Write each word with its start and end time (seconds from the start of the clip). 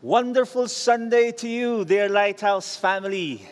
Wonderful 0.00 0.64
Sunday 0.72 1.28
to 1.32 1.46
you, 1.46 1.84
dear 1.84 2.08
Lighthouse 2.08 2.72
family, 2.72 3.44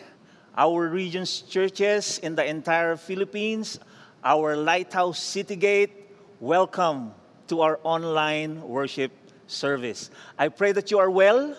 our 0.57 0.89
region's 0.89 1.45
churches 1.45 2.17
in 2.25 2.33
the 2.33 2.41
entire 2.41 2.97
Philippines, 2.97 3.77
our 4.25 4.57
Lighthouse 4.57 5.21
City 5.21 5.55
Gate. 5.55 6.09
Welcome 6.39 7.13
to 7.53 7.61
our 7.61 7.77
online 7.83 8.65
worship 8.65 9.13
service. 9.45 10.09
I 10.41 10.49
pray 10.49 10.71
that 10.71 10.89
you 10.89 10.97
are 10.97 11.13
well, 11.13 11.53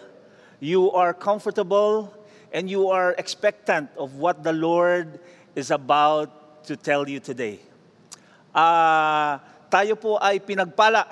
you 0.58 0.90
are 0.90 1.14
comfortable, 1.14 2.10
and 2.50 2.66
you 2.68 2.90
are 2.90 3.14
expectant 3.14 3.94
of 3.94 4.16
what 4.18 4.42
the 4.42 4.52
Lord 4.52 5.20
is 5.54 5.70
about 5.70 6.66
to 6.66 6.74
tell 6.74 7.08
you 7.08 7.20
today. 7.22 7.62
Ah, 8.50 9.38
tayo 9.70 9.94
po 9.94 10.18
ay 10.18 10.42
pinagpala 10.42 11.06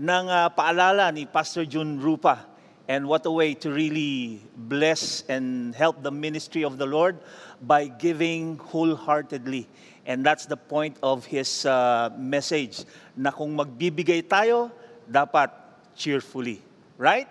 ng 0.00 0.24
ah, 0.24 0.48
paalala 0.48 1.12
ni 1.12 1.28
Pastor 1.28 1.68
Jun 1.68 2.00
Rupa. 2.00 2.49
And 2.90 3.06
what 3.06 3.22
a 3.24 3.30
way 3.30 3.54
to 3.62 3.70
really 3.70 4.42
bless 4.66 5.22
and 5.30 5.72
help 5.76 6.02
the 6.02 6.10
ministry 6.10 6.64
of 6.64 6.74
the 6.76 6.86
Lord 6.86 7.22
by 7.62 7.86
giving 7.86 8.58
wholeheartedly. 8.58 9.68
And 10.06 10.26
that's 10.26 10.46
the 10.46 10.56
point 10.56 10.96
of 11.00 11.24
his 11.24 11.64
uh, 11.64 12.10
message, 12.18 12.82
na 13.14 13.30
kung 13.30 13.54
magbibigay 13.54 14.26
tayo, 14.26 14.74
dapat 15.06 15.54
cheerfully. 15.94 16.66
Right? 16.98 17.30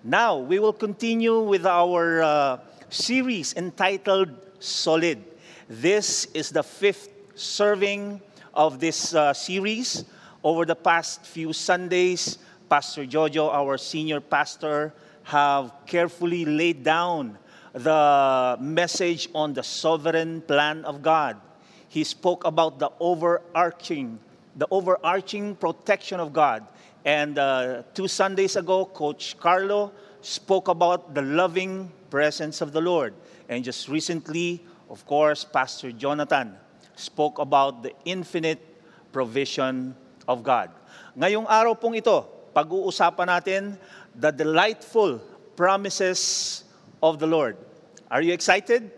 Now, 0.00 0.38
we 0.40 0.56
will 0.58 0.72
continue 0.72 1.36
with 1.36 1.66
our 1.68 2.22
uh, 2.24 2.58
series 2.88 3.52
entitled 3.60 4.32
Solid. 4.56 5.20
This 5.68 6.32
is 6.32 6.48
the 6.48 6.64
fifth 6.64 7.12
serving 7.36 8.24
of 8.54 8.80
this 8.80 9.12
uh, 9.12 9.36
series. 9.36 10.08
Over 10.40 10.64
the 10.64 10.76
past 10.76 11.28
few 11.28 11.52
Sundays, 11.52 12.40
Pastor 12.68 13.04
Jojo, 13.04 13.52
our 13.52 13.78
senior 13.78 14.20
pastor, 14.20 14.94
have 15.24 15.72
carefully 15.86 16.44
laid 16.44 16.82
down 16.82 17.38
the 17.72 18.56
message 18.60 19.28
on 19.34 19.52
the 19.52 19.62
sovereign 19.62 20.40
plan 20.42 20.84
of 20.84 21.02
God. 21.02 21.36
He 21.88 22.04
spoke 22.04 22.44
about 22.44 22.78
the 22.78 22.90
overarching, 23.00 24.18
the 24.56 24.66
overarching 24.70 25.56
protection 25.56 26.20
of 26.20 26.32
God. 26.32 26.66
And 27.04 27.38
uh, 27.38 27.82
two 27.94 28.08
Sundays 28.08 28.56
ago, 28.56 28.86
Coach 28.86 29.36
Carlo 29.38 29.92
spoke 30.20 30.68
about 30.68 31.14
the 31.14 31.22
loving 31.22 31.90
presence 32.10 32.60
of 32.60 32.72
the 32.72 32.80
Lord. 32.80 33.14
And 33.48 33.62
just 33.62 33.88
recently, 33.88 34.64
of 34.88 35.04
course, 35.06 35.44
Pastor 35.44 35.92
Jonathan 35.92 36.56
spoke 36.96 37.38
about 37.38 37.82
the 37.82 37.92
infinite 38.04 38.62
provision 39.12 39.94
of 40.26 40.42
God. 40.42 40.70
Ngayong 41.14 41.46
araw 41.46 41.74
pong 41.78 41.94
ito, 41.94 42.33
pag-uusapan 42.54 43.28
natin 43.28 43.62
the 44.14 44.30
delightful 44.30 45.18
promises 45.58 46.62
of 47.02 47.18
the 47.18 47.26
Lord. 47.26 47.58
Are 48.08 48.22
you 48.22 48.30
excited? 48.30 48.94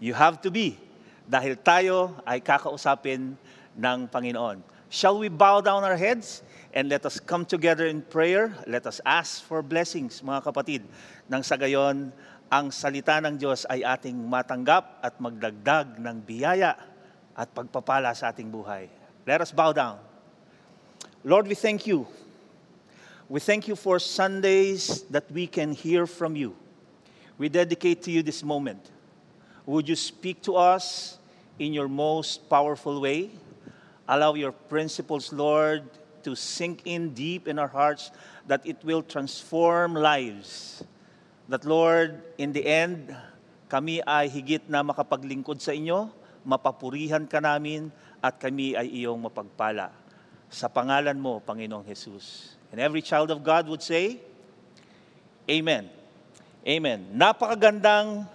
You 0.00 0.16
have 0.16 0.40
to 0.42 0.50
be 0.50 0.80
dahil 1.28 1.56
tayo 1.60 2.16
ay 2.24 2.40
kakausapin 2.40 3.36
ng 3.76 3.98
Panginoon. 4.08 4.64
Shall 4.92 5.18
we 5.18 5.28
bow 5.28 5.58
down 5.60 5.82
our 5.82 5.98
heads 5.98 6.44
and 6.70 6.86
let 6.86 7.02
us 7.04 7.18
come 7.18 7.42
together 7.42 7.88
in 7.88 8.04
prayer? 8.04 8.54
Let 8.68 8.86
us 8.86 9.02
ask 9.02 9.42
for 9.42 9.60
blessings, 9.64 10.22
mga 10.22 10.40
kapatid. 10.46 10.82
Nang 11.26 11.42
sa 11.42 11.58
gayon, 11.58 12.14
ang 12.46 12.66
salita 12.70 13.18
ng 13.18 13.34
Diyos 13.34 13.66
ay 13.66 13.82
ating 13.82 14.14
matanggap 14.14 15.02
at 15.02 15.18
magdagdag 15.18 15.98
ng 15.98 16.16
biyaya 16.22 16.78
at 17.34 17.50
pagpapala 17.50 18.14
sa 18.14 18.30
ating 18.30 18.46
buhay. 18.46 18.86
Let 19.26 19.42
us 19.42 19.50
bow 19.50 19.74
down. 19.74 20.13
Lord, 21.24 21.48
we 21.48 21.56
thank 21.56 21.88
you. 21.88 22.04
We 23.32 23.40
thank 23.40 23.64
you 23.64 23.80
for 23.80 23.96
Sundays 23.96 25.08
that 25.08 25.24
we 25.32 25.48
can 25.48 25.72
hear 25.72 26.04
from 26.04 26.36
you. 26.36 26.52
We 27.40 27.48
dedicate 27.48 28.04
to 28.04 28.12
you 28.12 28.20
this 28.20 28.44
moment. 28.44 28.92
Would 29.64 29.88
you 29.88 29.96
speak 29.96 30.44
to 30.44 30.60
us 30.60 31.16
in 31.56 31.72
your 31.72 31.88
most 31.88 32.44
powerful 32.52 33.00
way? 33.00 33.32
Allow 34.04 34.36
your 34.36 34.52
principles, 34.52 35.32
Lord, 35.32 35.88
to 36.28 36.36
sink 36.36 36.84
in 36.84 37.16
deep 37.16 37.48
in 37.48 37.58
our 37.58 37.72
hearts 37.72 38.12
that 38.46 38.60
it 38.68 38.84
will 38.84 39.00
transform 39.00 39.96
lives. 39.96 40.84
That, 41.48 41.64
Lord, 41.64 42.20
in 42.36 42.52
the 42.52 42.68
end, 42.68 43.16
kami 43.72 44.04
ay 44.04 44.28
higit 44.28 44.68
na 44.68 44.84
makapaglingkod 44.84 45.56
sa 45.56 45.72
inyo, 45.72 46.12
mapapurihan 46.44 47.24
ka 47.24 47.40
namin, 47.40 47.88
at 48.20 48.36
kami 48.36 48.76
ay 48.76 48.92
iyong 48.92 49.24
mapagpala. 49.24 50.03
Sa 50.54 50.70
pangalan 50.70 51.18
mo, 51.18 51.42
Panginoong 51.42 51.82
Jesus. 51.82 52.54
And 52.70 52.78
every 52.78 53.02
child 53.02 53.34
of 53.34 53.42
God 53.42 53.66
would 53.66 53.82
say, 53.82 54.22
Amen. 55.50 55.90
Amen. 56.62 57.10
Napakagandang 57.10 58.30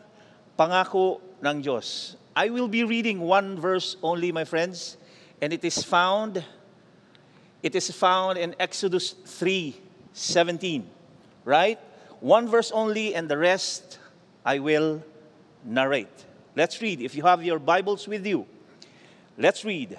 pangako 0.60 1.24
ng 1.40 1.64
Diyos. 1.64 2.20
I 2.36 2.52
will 2.52 2.68
be 2.68 2.84
reading 2.84 3.24
one 3.24 3.56
verse 3.56 3.96
only, 4.04 4.36
my 4.36 4.44
friends, 4.44 5.00
and 5.40 5.56
it 5.56 5.64
is 5.64 5.80
found 5.80 6.44
it 7.64 7.76
is 7.76 7.92
found 7.92 8.38
in 8.38 8.56
Exodus 8.60 9.16
3:17. 9.24 10.84
Right? 11.48 11.80
One 12.20 12.52
verse 12.52 12.70
only 12.72 13.16
and 13.16 13.32
the 13.32 13.40
rest 13.40 13.98
I 14.44 14.60
will 14.60 15.04
narrate. 15.64 16.12
Let's 16.52 16.84
read. 16.84 17.00
If 17.00 17.16
you 17.16 17.24
have 17.24 17.44
your 17.44 17.60
Bibles 17.60 18.08
with 18.12 18.28
you, 18.28 18.44
let's 19.40 19.64
read. 19.64 19.96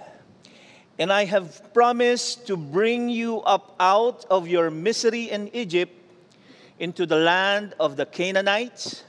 And 1.01 1.11
I 1.11 1.25
have 1.25 1.73
promised 1.73 2.47
to 2.49 2.59
bring 2.59 3.09
you 3.09 3.41
up 3.41 3.75
out 3.81 4.27
of 4.29 4.47
your 4.47 4.71
misery 4.71 5.31
in 5.31 5.49
Egypt 5.55 5.97
into 6.79 7.07
the 7.07 7.17
land 7.17 7.75
of 7.81 7.97
the 7.97 8.05
Canaanites, 8.05 9.03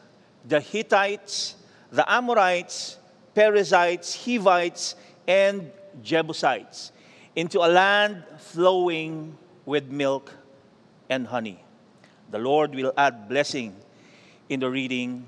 the 0.47 0.61
Hittites, 0.61 1.55
the 1.91 2.09
Amorites, 2.09 2.97
Perizzites, 3.35 4.25
Hivites, 4.25 4.95
and 5.27 5.69
Jebusites, 6.01 6.93
into 7.35 7.59
a 7.59 7.67
land 7.67 8.23
flowing 8.37 9.37
with 9.65 9.91
milk 9.91 10.33
and 11.09 11.27
honey. 11.27 11.61
The 12.31 12.39
Lord 12.39 12.73
will 12.73 12.93
add 12.95 13.27
blessing 13.27 13.75
in 14.47 14.61
the 14.61 14.69
reading 14.69 15.25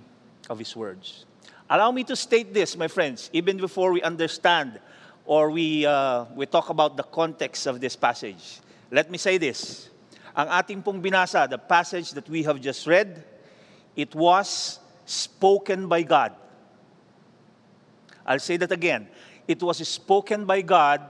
of 0.50 0.60
His 0.60 0.74
words. 0.78 1.26
Allow 1.70 1.92
me 1.92 2.06
to 2.06 2.16
state 2.16 2.54
this, 2.54 2.78
my 2.78 2.88
friends, 2.88 3.30
even 3.34 3.58
before 3.58 3.92
we 3.92 4.02
understand 4.02 4.80
or 5.26 5.52
we, 5.52 5.86
uh, 5.86 6.26
we 6.36 6.46
talk 6.46 6.70
about 6.70 6.98
the 6.98 7.04
context 7.04 7.68
of 7.68 7.80
this 7.80 7.96
passage. 7.96 8.60
Let 8.92 9.10
me 9.10 9.18
say 9.18 9.38
this. 9.38 9.90
Ang 10.36 10.50
ating 10.50 10.82
pong 10.84 11.02
binasa, 11.02 11.48
the 11.50 11.58
passage 11.58 12.12
that 12.12 12.28
we 12.28 12.44
have 12.44 12.60
just 12.60 12.86
read, 12.88 13.24
it 13.96 14.14
was 14.16 14.80
spoken 15.06 15.88
by 15.88 16.02
God. 16.04 16.34
I'll 18.26 18.44
say 18.44 18.58
that 18.58 18.72
again. 18.72 19.08
It 19.48 19.62
was 19.62 19.84
spoken 19.88 20.46
by 20.46 20.62
God 20.62 21.02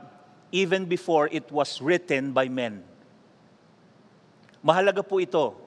even 0.52 0.85
before 0.85 1.29
it 1.31 1.50
was 1.52 1.81
written 1.81 2.34
by 2.34 2.50
men. 2.50 2.84
Mahalaga 4.63 5.02
po 5.02 5.19
ito 5.19 5.57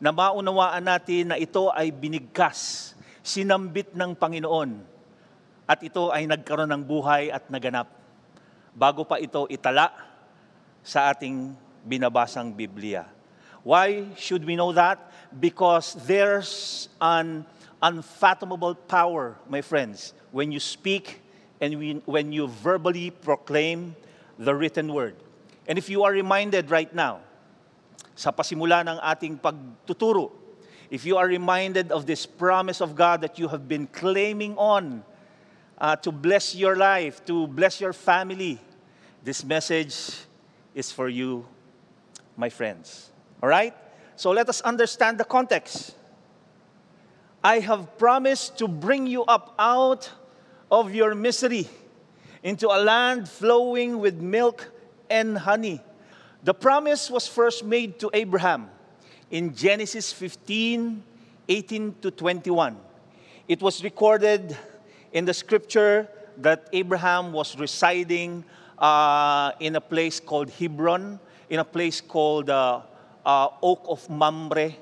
na 0.00 0.12
maunawaan 0.12 0.84
natin 0.84 1.32
na 1.32 1.36
ito 1.40 1.72
ay 1.72 1.88
binigkas, 1.92 2.92
sinambit 3.24 3.96
ng 3.96 4.12
Panginoon 4.12 4.95
at 5.66 5.82
ito 5.82 6.14
ay 6.14 6.30
nagkaroon 6.30 6.70
ng 6.70 6.82
buhay 6.86 7.34
at 7.34 7.50
naganap 7.50 7.90
bago 8.70 9.02
pa 9.02 9.18
ito 9.18 9.50
itala 9.50 9.90
sa 10.86 11.10
ating 11.10 11.58
binabasang 11.82 12.54
Biblia. 12.54 13.10
Why 13.66 14.06
should 14.14 14.46
we 14.46 14.54
know 14.54 14.70
that? 14.70 15.10
Because 15.34 15.98
there's 16.06 16.86
an 17.02 17.42
unfathomable 17.82 18.78
power, 18.78 19.34
my 19.50 19.58
friends, 19.58 20.14
when 20.30 20.54
you 20.54 20.62
speak 20.62 21.18
and 21.58 22.02
when 22.06 22.30
you 22.30 22.46
verbally 22.46 23.10
proclaim 23.10 23.98
the 24.38 24.54
written 24.54 24.92
word. 24.94 25.18
And 25.66 25.82
if 25.82 25.90
you 25.90 26.06
are 26.06 26.12
reminded 26.14 26.70
right 26.70 26.92
now, 26.94 27.26
sa 28.14 28.30
pasimula 28.30 28.86
ng 28.86 28.98
ating 29.02 29.42
pagtuturo, 29.42 30.30
if 30.94 31.02
you 31.02 31.18
are 31.18 31.26
reminded 31.26 31.90
of 31.90 32.06
this 32.06 32.22
promise 32.22 32.78
of 32.78 32.94
God 32.94 33.20
that 33.26 33.34
you 33.34 33.50
have 33.50 33.66
been 33.66 33.90
claiming 33.90 34.54
on 34.54 35.02
uh, 35.78 35.96
to 35.96 36.12
bless 36.12 36.54
your 36.54 36.76
life, 36.76 37.24
to 37.26 37.46
bless 37.46 37.80
your 37.80 37.92
family, 37.92 38.58
this 39.22 39.44
message 39.44 40.14
is 40.74 40.92
for 40.92 41.08
you, 41.08 41.46
my 42.36 42.48
friends. 42.48 43.10
All 43.42 43.48
right? 43.48 43.74
So 44.16 44.30
let 44.30 44.48
us 44.48 44.60
understand 44.60 45.18
the 45.18 45.24
context. 45.24 45.94
I 47.42 47.60
have 47.60 47.98
promised 47.98 48.58
to 48.58 48.68
bring 48.68 49.06
you 49.06 49.24
up 49.24 49.54
out 49.58 50.10
of 50.70 50.94
your 50.94 51.14
misery 51.14 51.68
into 52.42 52.68
a 52.68 52.78
land 52.80 53.28
flowing 53.28 53.98
with 53.98 54.20
milk 54.20 54.70
and 55.10 55.36
honey. 55.36 55.80
The 56.44 56.54
promise 56.54 57.10
was 57.10 57.26
first 57.26 57.64
made 57.64 57.98
to 58.00 58.10
Abraham 58.14 58.70
in 59.30 59.54
Genesis 59.54 60.12
15 60.12 61.02
18 61.48 61.94
to 62.02 62.10
21. 62.10 62.76
It 63.48 63.62
was 63.62 63.84
recorded 63.84 64.56
in 65.16 65.24
the 65.24 65.32
scripture 65.32 66.04
that 66.36 66.68
Abraham 66.76 67.32
was 67.32 67.56
residing 67.56 68.44
uh, 68.76 69.56
in 69.60 69.76
a 69.76 69.80
place 69.80 70.20
called 70.20 70.52
Hebron, 70.52 71.18
in 71.48 71.58
a 71.58 71.64
place 71.64 72.02
called 72.04 72.52
uh, 72.52 72.84
uh, 73.24 73.48
oak 73.62 73.80
of 73.88 74.04
Mamre. 74.12 74.76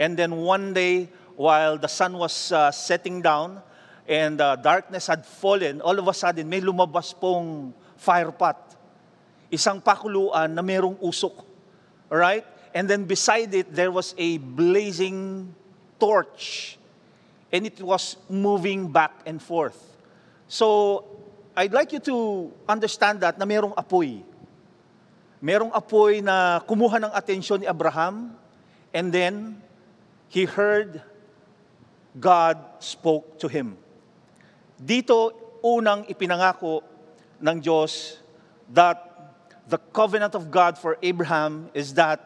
And 0.00 0.16
then 0.16 0.40
one 0.40 0.72
day, 0.72 1.12
while 1.36 1.76
the 1.76 1.92
sun 1.92 2.16
was 2.16 2.50
uh, 2.50 2.72
setting 2.72 3.20
down 3.20 3.60
and 4.08 4.40
uh, 4.40 4.56
darkness 4.56 5.06
had 5.06 5.26
fallen, 5.26 5.82
all 5.82 5.98
of 5.98 6.08
a 6.08 6.14
sudden 6.14 6.48
may 6.48 6.62
lumabas 6.62 7.12
pong 7.12 7.74
fire 7.98 8.32
pot. 8.32 8.56
Isang 9.52 9.84
pakuluan 9.84 10.56
na 10.56 10.62
merong 10.64 10.96
usok. 10.96 11.44
Alright? 12.08 12.48
And 12.72 12.88
then 12.88 13.04
beside 13.04 13.52
it, 13.52 13.68
there 13.74 13.92
was 13.92 14.14
a 14.16 14.38
blazing 14.38 15.54
torch. 16.00 16.78
And 17.54 17.70
it 17.70 17.78
was 17.78 18.18
moving 18.26 18.90
back 18.90 19.22
and 19.22 19.38
forth. 19.38 19.78
So, 20.50 21.06
I'd 21.54 21.70
like 21.70 21.94
you 21.94 22.02
to 22.10 22.50
understand 22.66 23.22
that 23.22 23.38
na 23.38 23.46
merong 23.46 23.78
apoy. 23.78 24.26
Merong 25.38 25.70
apoy 25.70 26.18
na 26.18 26.58
kumuha 26.66 26.98
ng 26.98 27.12
atensyon 27.14 27.62
ni 27.62 27.70
Abraham. 27.70 28.34
And 28.90 29.14
then, 29.14 29.62
he 30.26 30.50
heard 30.50 30.98
God 32.18 32.58
spoke 32.82 33.38
to 33.38 33.46
him. 33.46 33.78
Dito, 34.74 35.30
unang 35.62 36.10
ipinangako 36.10 36.82
ng 37.38 37.56
Diyos 37.62 38.18
that 38.74 39.14
the 39.68 39.78
covenant 39.78 40.34
of 40.34 40.50
God 40.50 40.76
for 40.76 40.98
Abraham 41.02 41.70
is 41.72 41.94
that 41.94 42.20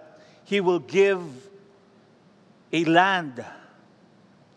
He 0.44 0.60
will 0.60 0.80
give 0.80 1.20
a 2.72 2.84
land 2.84 3.44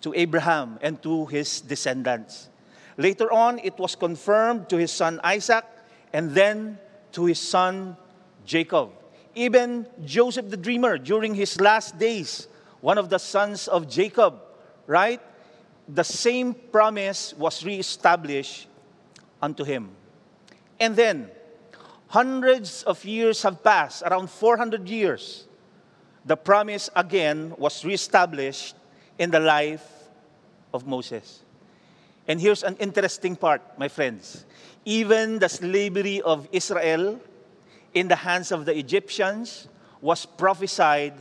to 0.02 0.14
Abraham 0.16 0.80
and 0.82 1.02
to 1.04 1.26
his 1.28 1.62
descendants. 1.62 2.50
Later 2.98 3.32
on, 3.32 3.60
it 3.60 3.78
was 3.78 3.96
confirmed 3.96 4.70
to 4.70 4.78
his 4.78 4.92
son 4.92 5.20
Isaac 5.24 5.66
and 6.14 6.32
then 6.32 6.78
to 7.14 7.26
his 7.26 7.40
son 7.40 7.96
Jacob. 8.46 8.92
Even 9.36 9.88
Joseph 10.04 10.50
the 10.50 10.58
dreamer, 10.58 10.98
during 10.98 11.34
his 11.34 11.60
last 11.62 11.98
days, 11.98 12.48
one 12.82 12.98
of 12.98 13.10
the 13.10 13.18
sons 13.18 13.68
of 13.68 13.88
Jacob, 13.90 14.42
right? 14.88 15.22
The 15.88 16.04
same 16.04 16.54
promise 16.54 17.34
was 17.38 17.64
reestablished 17.64 18.68
unto 19.42 19.64
him. 19.64 19.92
And 20.80 20.96
then, 20.96 21.30
hundreds 22.08 22.84
of 22.84 23.06
years 23.06 23.44
have 23.44 23.64
passed, 23.64 24.04
around 24.04 24.30
400 24.30 24.90
years 24.90 25.48
the 26.26 26.38
promise 26.38 26.90
again 26.96 27.54
was 27.58 27.84
reestablished 27.84 28.76
in 29.22 29.30
the 29.30 29.40
life 29.40 29.86
of 30.74 30.88
Moses. 30.88 31.46
And 32.28 32.42
here's 32.42 32.64
an 32.64 32.76
interesting 32.78 33.36
part, 33.36 33.62
my 33.78 33.88
friends. 33.88 34.46
Even 34.84 35.38
the 35.38 35.48
slavery 35.48 36.22
of 36.24 36.50
Israel 36.52 37.22
in 37.94 38.08
the 38.08 38.16
hands 38.16 38.52
of 38.52 38.66
the 38.66 38.76
Egyptians 38.76 39.68
was 40.02 40.26
prophesied 40.26 41.14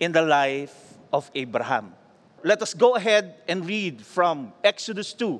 in 0.00 0.12
the 0.12 0.22
life 0.22 0.72
of 1.12 1.30
Abraham. 1.34 1.92
Let 2.42 2.62
us 2.62 2.72
go 2.72 2.96
ahead 2.96 3.34
and 3.46 3.66
read 3.66 4.00
from 4.00 4.54
Exodus 4.64 5.12
2. 5.12 5.38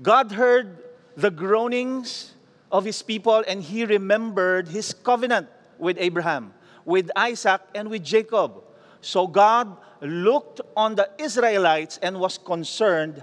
God 0.00 0.32
heard 0.32 0.78
the 1.18 1.30
groanings 1.30 2.32
of 2.72 2.86
his 2.86 3.02
people 3.02 3.44
and 3.46 3.60
he 3.60 3.84
remembered 3.84 4.68
his 4.68 4.94
covenant 4.94 5.48
with 5.76 5.98
Abraham 6.00 6.54
with 6.86 7.10
Isaac 7.16 7.60
and 7.74 7.90
with 7.90 8.02
Jacob. 8.02 8.62
So 9.02 9.26
God 9.26 9.76
looked 10.00 10.60
on 10.76 10.94
the 10.94 11.08
Israelites 11.18 11.98
and 12.02 12.18
was 12.18 12.38
concerned 12.38 13.22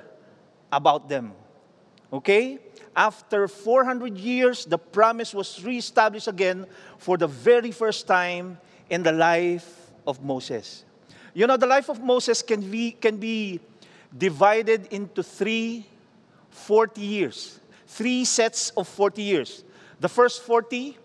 about 0.72 1.10
them. 1.10 1.34
Okay? 2.12 2.60
After 2.96 3.48
400 3.48 4.18
years, 4.18 4.66
the 4.66 4.78
promise 4.78 5.34
was 5.34 5.64
reestablished 5.64 6.28
again 6.28 6.66
for 6.98 7.18
the 7.18 7.28
very 7.28 7.72
first 7.72 8.08
time 8.08 8.58
in 8.90 9.04
the 9.04 9.12
life 9.12 9.92
of 10.06 10.24
Moses. 10.24 10.86
You 11.34 11.48
know, 11.48 11.58
the 11.58 11.66
life 11.66 11.90
of 11.90 12.02
Moses 12.02 12.42
can 12.42 12.62
be, 12.62 12.92
can 12.92 13.18
be 13.18 13.60
divided 14.16 14.88
into 14.92 15.24
three 15.24 15.86
40 16.52 17.02
years, 17.02 17.60
three 17.88 18.24
sets 18.26 18.70
of 18.72 18.88
40 18.88 19.24
years. 19.24 19.64
The 20.00 20.10
first 20.10 20.44
40 20.44 20.98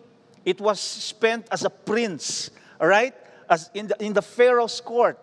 it 0.45 0.61
was 0.63 0.81
spent 0.81 1.47
as 1.51 1.65
a 1.65 1.69
prince, 1.69 2.51
all 2.81 2.89
right? 2.89 3.15
As 3.51 3.71
in 3.75 3.87
the, 3.89 4.03
in 4.03 4.15
the 4.15 4.23
Pharaoh's 4.23 4.81
court, 4.81 5.19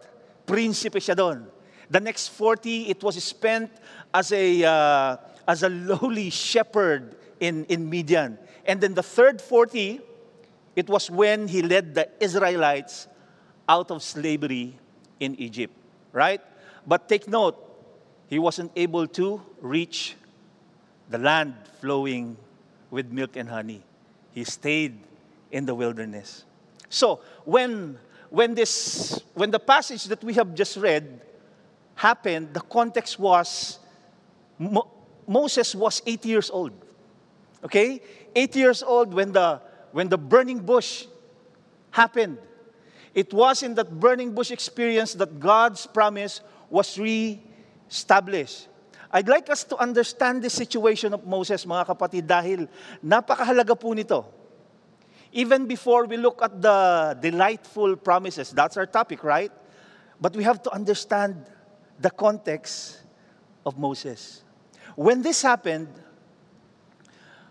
prinsipe 0.45 1.01
siya 1.01 1.15
doon. 1.17 1.47
The 1.89 1.99
next 1.99 2.29
40, 2.29 2.89
it 2.89 3.03
was 3.03 3.21
spent 3.23 3.69
as 4.13 4.31
a, 4.31 4.63
uh, 4.63 5.17
as 5.47 5.61
a 5.63 5.69
lowly 5.69 6.29
shepherd 6.29 7.15
in, 7.39 7.65
in 7.65 7.89
Midian. 7.89 8.37
And 8.65 8.81
then 8.81 8.93
the 8.93 9.03
third 9.03 9.41
40, 9.41 10.01
it 10.75 10.89
was 10.89 11.11
when 11.11 11.47
he 11.47 11.61
led 11.61 11.93
the 11.93 12.09
Israelites 12.19 13.07
out 13.69 13.91
of 13.91 14.01
slavery 14.01 14.77
in 15.19 15.35
Egypt, 15.35 15.73
right? 16.11 16.41
But 16.85 17.07
take 17.07 17.27
note, 17.27 17.57
he 18.27 18.39
wasn't 18.39 18.71
able 18.75 19.07
to 19.07 19.41
reach 19.61 20.15
the 21.09 21.17
land 21.17 21.53
flowing 21.79 22.37
with 22.89 23.11
milk 23.11 23.35
and 23.35 23.49
honey. 23.49 23.83
He 24.31 24.43
stayed 24.43 24.97
in 25.51 25.65
the 25.65 25.75
wilderness. 25.75 26.43
So, 26.89 27.21
when, 27.45 27.97
when, 28.29 28.55
this, 28.55 29.21
when 29.33 29.51
the 29.51 29.59
passage 29.59 30.05
that 30.05 30.23
we 30.23 30.33
have 30.33 30.53
just 30.55 30.77
read 30.77 31.21
happened, 31.95 32.53
the 32.53 32.61
context 32.61 33.19
was 33.19 33.79
Mo- 34.57 34.87
Moses 35.27 35.75
was 35.75 36.01
80 36.05 36.29
years 36.29 36.49
old. 36.49 36.71
Okay? 37.63 38.01
80 38.35 38.59
years 38.59 38.83
old 38.83 39.13
when 39.13 39.31
the, 39.31 39.61
when 39.91 40.09
the 40.09 40.17
burning 40.17 40.59
bush 40.59 41.05
happened. 41.91 42.37
It 43.13 43.33
was 43.33 43.63
in 43.63 43.75
that 43.75 43.99
burning 43.99 44.35
bush 44.35 44.51
experience 44.51 45.13
that 45.13 45.39
God's 45.39 45.87
promise 45.87 46.41
was 46.69 46.99
re-established. 46.99 48.67
I'd 49.11 49.29
like 49.29 49.49
us 49.49 49.63
to 49.71 49.77
understand 49.77 50.43
the 50.43 50.49
situation 50.49 51.13
of 51.13 51.25
Moses, 51.25 51.63
mga 51.63 51.87
kapatid, 51.87 52.27
dahil 52.27 52.67
napakahalaga 52.99 53.71
po 53.79 53.95
nito. 53.95 54.27
Even 55.35 55.65
before 55.67 56.05
we 56.05 56.15
look 56.15 56.41
at 56.41 56.61
the 56.61 57.17
delightful 57.19 57.97
promises, 57.97 58.51
that's 58.51 58.77
our 58.77 58.85
topic, 58.85 59.21
right? 59.21 59.51
But 60.21 60.33
we 60.33 60.43
have 60.43 60.63
to 60.63 60.71
understand 60.71 61.45
the 61.99 62.09
context 62.09 63.01
of 63.65 63.77
Moses. 63.77 64.43
When 64.95 65.21
this 65.21 65.41
happened, 65.41 65.89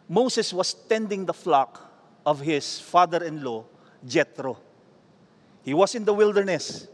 Moses 0.09 0.51
was 0.55 0.73
tending 0.73 1.27
the 1.27 1.35
flock 1.35 1.93
of 2.25 2.41
his 2.41 2.81
father 2.81 3.23
in 3.23 3.45
law, 3.45 3.67
Jethro. 4.07 4.57
He 5.63 5.75
was 5.75 5.95
in 5.95 6.07
the 6.07 6.15
wilderness, 6.15 6.89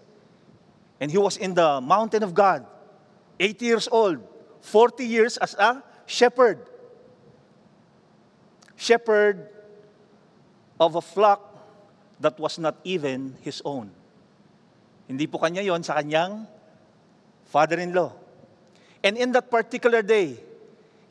and 0.99 1.09
he 1.09 1.19
was 1.19 1.37
in 1.37 1.55
the 1.55 1.81
mountain 1.81 2.25
of 2.25 2.35
God, 2.35 2.67
80 3.39 3.65
years 3.65 3.89
old, 3.93 4.27
40 4.63 5.07
years 5.07 5.37
as 5.37 5.55
a 5.55 5.85
shepherd. 6.07 6.67
Shepherd 8.75 9.60
of 10.81 10.97
a 10.97 11.05
flock 11.05 11.45
that 12.19 12.41
was 12.41 12.57
not 12.57 12.81
even 12.83 13.37
his 13.45 13.61
own. 13.69 13.93
Hindi 15.05 15.29
po 15.29 15.37
kanya 15.37 15.61
yon 15.61 15.85
sa 15.85 16.01
kanyang 16.01 16.49
father-in-law. 17.53 18.17
And 19.05 19.21
in 19.21 19.33
that 19.37 19.53
particular 19.53 20.01
day, 20.01 20.41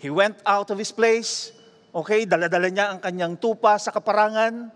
he 0.02 0.10
went 0.10 0.42
out 0.46 0.74
of 0.74 0.78
his 0.82 0.90
place, 0.90 1.54
okay, 1.94 2.26
daladala 2.26 2.74
niya 2.74 2.98
ang 2.98 3.00
kanyang 3.00 3.34
tupa 3.38 3.78
sa 3.78 3.94
kaparangan, 3.94 4.74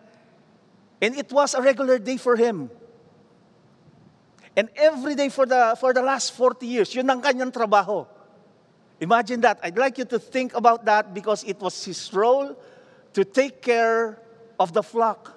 and 1.02 1.12
it 1.18 1.30
was 1.34 1.58
a 1.58 1.62
regular 1.62 1.98
day 1.98 2.18
for 2.18 2.38
him. 2.38 2.70
And 4.54 4.70
every 4.78 5.18
day 5.18 5.30
for 5.30 5.50
the, 5.50 5.74
for 5.82 5.94
the 5.94 6.02
last 6.02 6.38
40 6.38 6.68
years, 6.68 6.94
yun 6.94 7.10
ang 7.10 7.22
kanyang 7.22 7.50
trabaho. 7.50 8.06
Imagine 9.02 9.42
that. 9.42 9.58
I'd 9.64 9.78
like 9.78 9.98
you 9.98 10.06
to 10.06 10.20
think 10.20 10.54
about 10.54 10.86
that 10.86 11.14
because 11.14 11.44
it 11.44 11.58
was 11.60 11.82
his 11.84 11.98
role 12.14 12.54
to 13.14 13.26
take 13.26 13.62
care 13.62 14.23
of 14.60 14.74
the 14.74 14.84
flock. 14.84 15.34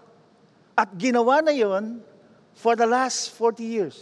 At 0.77 0.93
ginawa 0.97 1.41
na 1.45 1.53
yon 1.53 2.05
for 2.57 2.77
the 2.77 2.85
last 2.85 3.33
40 3.33 3.65
years. 3.65 3.97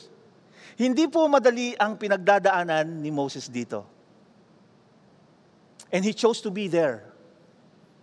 Hindi 0.74 1.06
po 1.06 1.26
madali 1.30 1.78
ang 1.78 1.94
pinagdadaanan 1.94 2.98
ni 2.98 3.10
Moses 3.14 3.46
dito. 3.46 3.86
And 5.94 6.02
he 6.02 6.10
chose 6.10 6.42
to 6.42 6.50
be 6.50 6.66
there. 6.66 7.06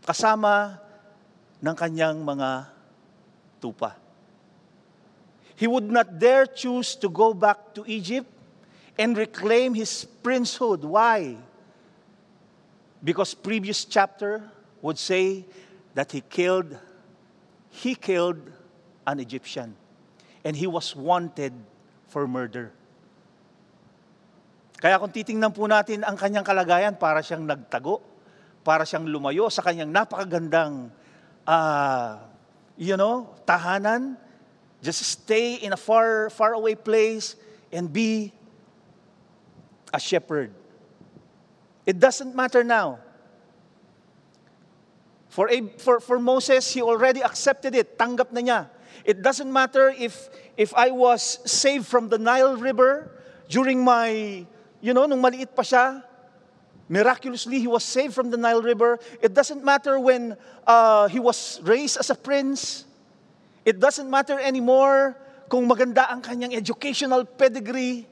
Kasama 0.08 0.80
ng 1.60 1.76
kanyang 1.76 2.24
mga 2.24 2.72
tupa. 3.60 4.00
He 5.60 5.68
would 5.68 5.92
not 5.92 6.18
dare 6.18 6.48
choose 6.48 6.96
to 7.04 7.12
go 7.12 7.36
back 7.36 7.76
to 7.76 7.84
Egypt 7.86 8.32
and 8.98 9.14
reclaim 9.14 9.76
his 9.76 10.08
princehood. 10.24 10.82
Why? 10.88 11.38
Because 13.04 13.36
previous 13.36 13.86
chapter 13.86 14.42
would 14.82 14.98
say 14.98 15.46
that 15.94 16.12
he 16.12 16.22
killed 16.22 16.80
he 17.72 17.96
killed 17.96 18.40
an 19.08 19.18
Egyptian 19.24 19.74
and 20.44 20.54
he 20.54 20.68
was 20.68 20.94
wanted 20.94 21.56
for 22.12 22.28
murder. 22.28 22.76
Kaya 24.82 24.98
kung 24.98 25.14
titingnan 25.14 25.54
po 25.54 25.70
natin 25.70 26.02
ang 26.02 26.18
kanyang 26.18 26.44
kalagayan, 26.44 26.98
para 26.98 27.22
siyang 27.22 27.46
nagtago, 27.46 28.02
para 28.66 28.82
siyang 28.82 29.06
lumayo 29.06 29.48
sa 29.48 29.62
kanyang 29.62 29.94
napakagandang, 29.94 30.90
uh, 31.46 32.18
you 32.76 32.98
know, 32.98 33.30
tahanan. 33.46 34.18
Just 34.82 35.06
stay 35.06 35.62
in 35.62 35.72
a 35.72 35.80
far, 35.80 36.34
far 36.34 36.58
away 36.58 36.74
place 36.74 37.38
and 37.70 37.94
be 37.94 38.34
a 39.94 40.02
shepherd. 40.02 40.50
It 41.86 42.02
doesn't 42.02 42.34
matter 42.34 42.66
now. 42.66 42.98
For, 45.32 45.48
for, 45.80 46.04
for 46.04 46.20
Moses, 46.20 46.76
he 46.76 46.84
already 46.84 47.24
accepted 47.24 47.74
it. 47.74 47.98
Tanggap 47.98 48.36
na 48.36 48.42
niya. 48.44 48.68
It 49.08 49.24
doesn't 49.24 49.48
matter 49.48 49.96
if, 49.98 50.28
if 50.58 50.76
I 50.76 50.92
was 50.92 51.40
saved 51.48 51.88
from 51.88 52.10
the 52.10 52.20
Nile 52.20 52.58
River 52.60 53.10
during 53.48 53.80
my, 53.80 54.46
you 54.84 54.94
know, 54.94 55.08
nung 55.08 55.24
maliit 55.24 55.56
pa 55.56 55.64
siya. 55.64 56.04
Miraculously, 56.92 57.64
he 57.64 57.68
was 57.72 57.88
saved 57.88 58.14
from 58.14 58.30
the 58.30 58.36
Nile 58.36 58.62
River. 58.62 59.00
It 59.24 59.34
doesn't 59.34 59.64
matter 59.64 59.98
when 59.98 60.36
uh, 60.68 61.08
he 61.08 61.24
was 61.24 61.64
raised 61.64 61.96
as 61.96 62.10
a 62.12 62.16
prince. 62.16 62.84
It 63.64 63.80
doesn't 63.80 64.12
matter 64.12 64.38
anymore 64.38 65.16
kung 65.48 65.64
maganda 65.64 66.12
ang 66.12 66.22
kanyang 66.22 66.52
educational 66.52 67.24
pedigree. 67.24 68.04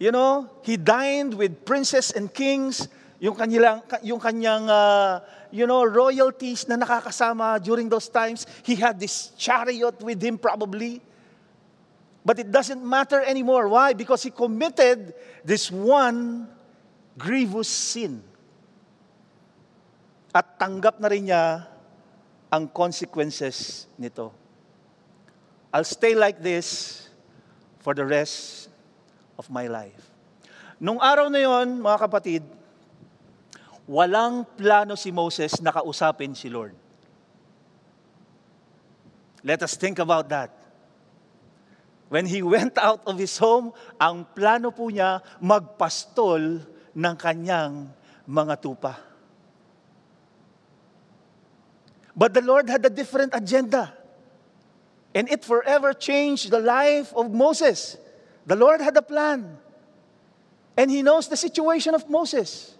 You 0.00 0.12
know, 0.16 0.48
he 0.64 0.80
dined 0.80 1.34
with 1.34 1.68
princes 1.68 2.10
and 2.16 2.32
kings. 2.32 2.88
Yung 3.20 3.36
kanyang, 3.36 3.84
yung 4.00 4.20
kanyang 4.20 4.64
uh, 4.70 5.20
you 5.50 5.66
know, 5.66 5.84
royalties 5.84 6.68
na 6.68 6.76
nakakasama 6.76 7.62
during 7.62 7.88
those 7.88 8.08
times. 8.08 8.46
He 8.62 8.74
had 8.76 9.00
this 9.00 9.32
chariot 9.36 10.00
with 10.02 10.20
him 10.22 10.38
probably. 10.38 11.00
But 12.24 12.38
it 12.38 12.52
doesn't 12.52 12.84
matter 12.84 13.22
anymore. 13.24 13.68
Why? 13.68 13.92
Because 13.92 14.22
he 14.22 14.30
committed 14.30 15.14
this 15.44 15.70
one 15.72 16.48
grievous 17.16 17.68
sin. 17.68 18.20
At 20.34 20.60
tanggap 20.60 21.00
na 21.00 21.08
rin 21.08 21.32
niya 21.32 21.64
ang 22.52 22.68
consequences 22.68 23.88
nito. 23.96 24.32
I'll 25.72 25.88
stay 25.88 26.12
like 26.16 26.40
this 26.40 27.08
for 27.80 27.92
the 27.92 28.04
rest 28.04 28.68
of 29.40 29.48
my 29.48 29.68
life. 29.68 30.08
Nung 30.80 31.00
araw 31.00 31.28
na 31.28 31.40
yon, 31.40 31.80
mga 31.80 31.98
kapatid, 32.08 32.42
walang 33.88 34.44
plano 34.44 34.94
si 34.94 35.08
Moses 35.08 35.56
na 35.64 35.72
kausapin 35.72 36.36
si 36.36 36.52
Lord. 36.52 36.76
Let 39.42 39.64
us 39.64 39.80
think 39.80 39.98
about 39.98 40.28
that. 40.28 40.52
When 42.12 42.28
he 42.28 42.44
went 42.54 42.76
out 42.76 43.00
of 43.08 43.16
his 43.16 43.40
home, 43.40 43.72
ang 43.96 44.28
plano 44.36 44.70
po 44.70 44.92
niya 44.92 45.24
magpastol 45.40 46.60
ng 46.92 47.14
kanyang 47.16 47.88
mga 48.28 48.54
tupa. 48.60 48.94
But 52.18 52.34
the 52.34 52.42
Lord 52.42 52.68
had 52.68 52.84
a 52.84 52.90
different 52.90 53.32
agenda. 53.32 53.94
And 55.14 55.30
it 55.30 55.44
forever 55.44 55.94
changed 55.94 56.50
the 56.50 56.60
life 56.60 57.14
of 57.14 57.32
Moses. 57.32 57.96
The 58.44 58.56
Lord 58.56 58.82
had 58.82 58.96
a 58.96 59.02
plan. 59.02 59.56
And 60.76 60.90
he 60.90 61.02
knows 61.02 61.28
the 61.28 61.36
situation 61.36 61.94
of 61.94 62.10
Moses. 62.10 62.77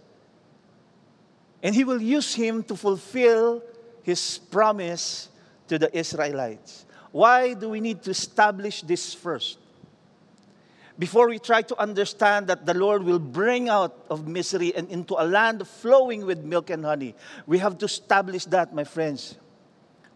And 1.62 1.74
he 1.74 1.84
will 1.84 2.00
use 2.00 2.34
him 2.34 2.62
to 2.64 2.76
fulfill 2.76 3.62
his 4.02 4.38
promise 4.38 5.28
to 5.68 5.78
the 5.78 5.96
Israelites. 5.96 6.86
Why 7.10 7.54
do 7.54 7.70
we 7.70 7.80
need 7.80 8.02
to 8.04 8.10
establish 8.10 8.82
this 8.82 9.14
first? 9.14 9.58
Before 10.98 11.28
we 11.28 11.38
try 11.38 11.62
to 11.62 11.78
understand 11.78 12.48
that 12.48 12.66
the 12.66 12.74
Lord 12.74 13.02
will 13.02 13.20
bring 13.20 13.68
out 13.68 13.94
of 14.10 14.26
misery 14.26 14.74
and 14.74 14.88
into 14.90 15.14
a 15.14 15.22
land 15.22 15.66
flowing 15.66 16.26
with 16.26 16.42
milk 16.42 16.70
and 16.70 16.84
honey, 16.84 17.14
we 17.46 17.58
have 17.58 17.78
to 17.78 17.86
establish 17.86 18.44
that, 18.46 18.74
my 18.74 18.82
friends. 18.82 19.36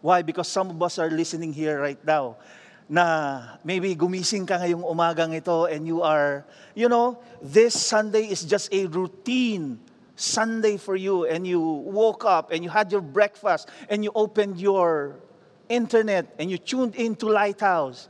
Why? 0.00 0.22
Because 0.22 0.48
some 0.48 0.70
of 0.70 0.82
us 0.82 0.98
are 0.98 1.10
listening 1.10 1.52
here 1.52 1.80
right 1.80 2.02
now 2.04 2.36
na 2.92 3.56
maybe 3.64 3.94
gumising 3.96 4.44
ka 4.44 4.58
ngayong 4.58 4.84
umagang 4.84 5.32
ito 5.32 5.64
and 5.64 5.86
you 5.86 6.02
are, 6.02 6.44
you 6.74 6.92
know, 6.92 7.16
this 7.40 7.72
Sunday 7.72 8.28
is 8.28 8.44
just 8.44 8.68
a 8.68 8.84
routine 8.84 9.80
Sunday 10.16 10.76
for 10.76 10.96
you 10.96 11.24
and 11.24 11.46
you 11.46 11.60
woke 11.60 12.24
up 12.24 12.52
and 12.52 12.62
you 12.62 12.70
had 12.70 12.92
your 12.92 13.00
breakfast 13.00 13.68
and 13.88 14.04
you 14.04 14.12
opened 14.14 14.60
your 14.60 15.20
internet 15.68 16.34
and 16.38 16.50
you 16.50 16.58
tuned 16.58 16.94
into 16.96 17.28
Lighthouse, 17.28 18.08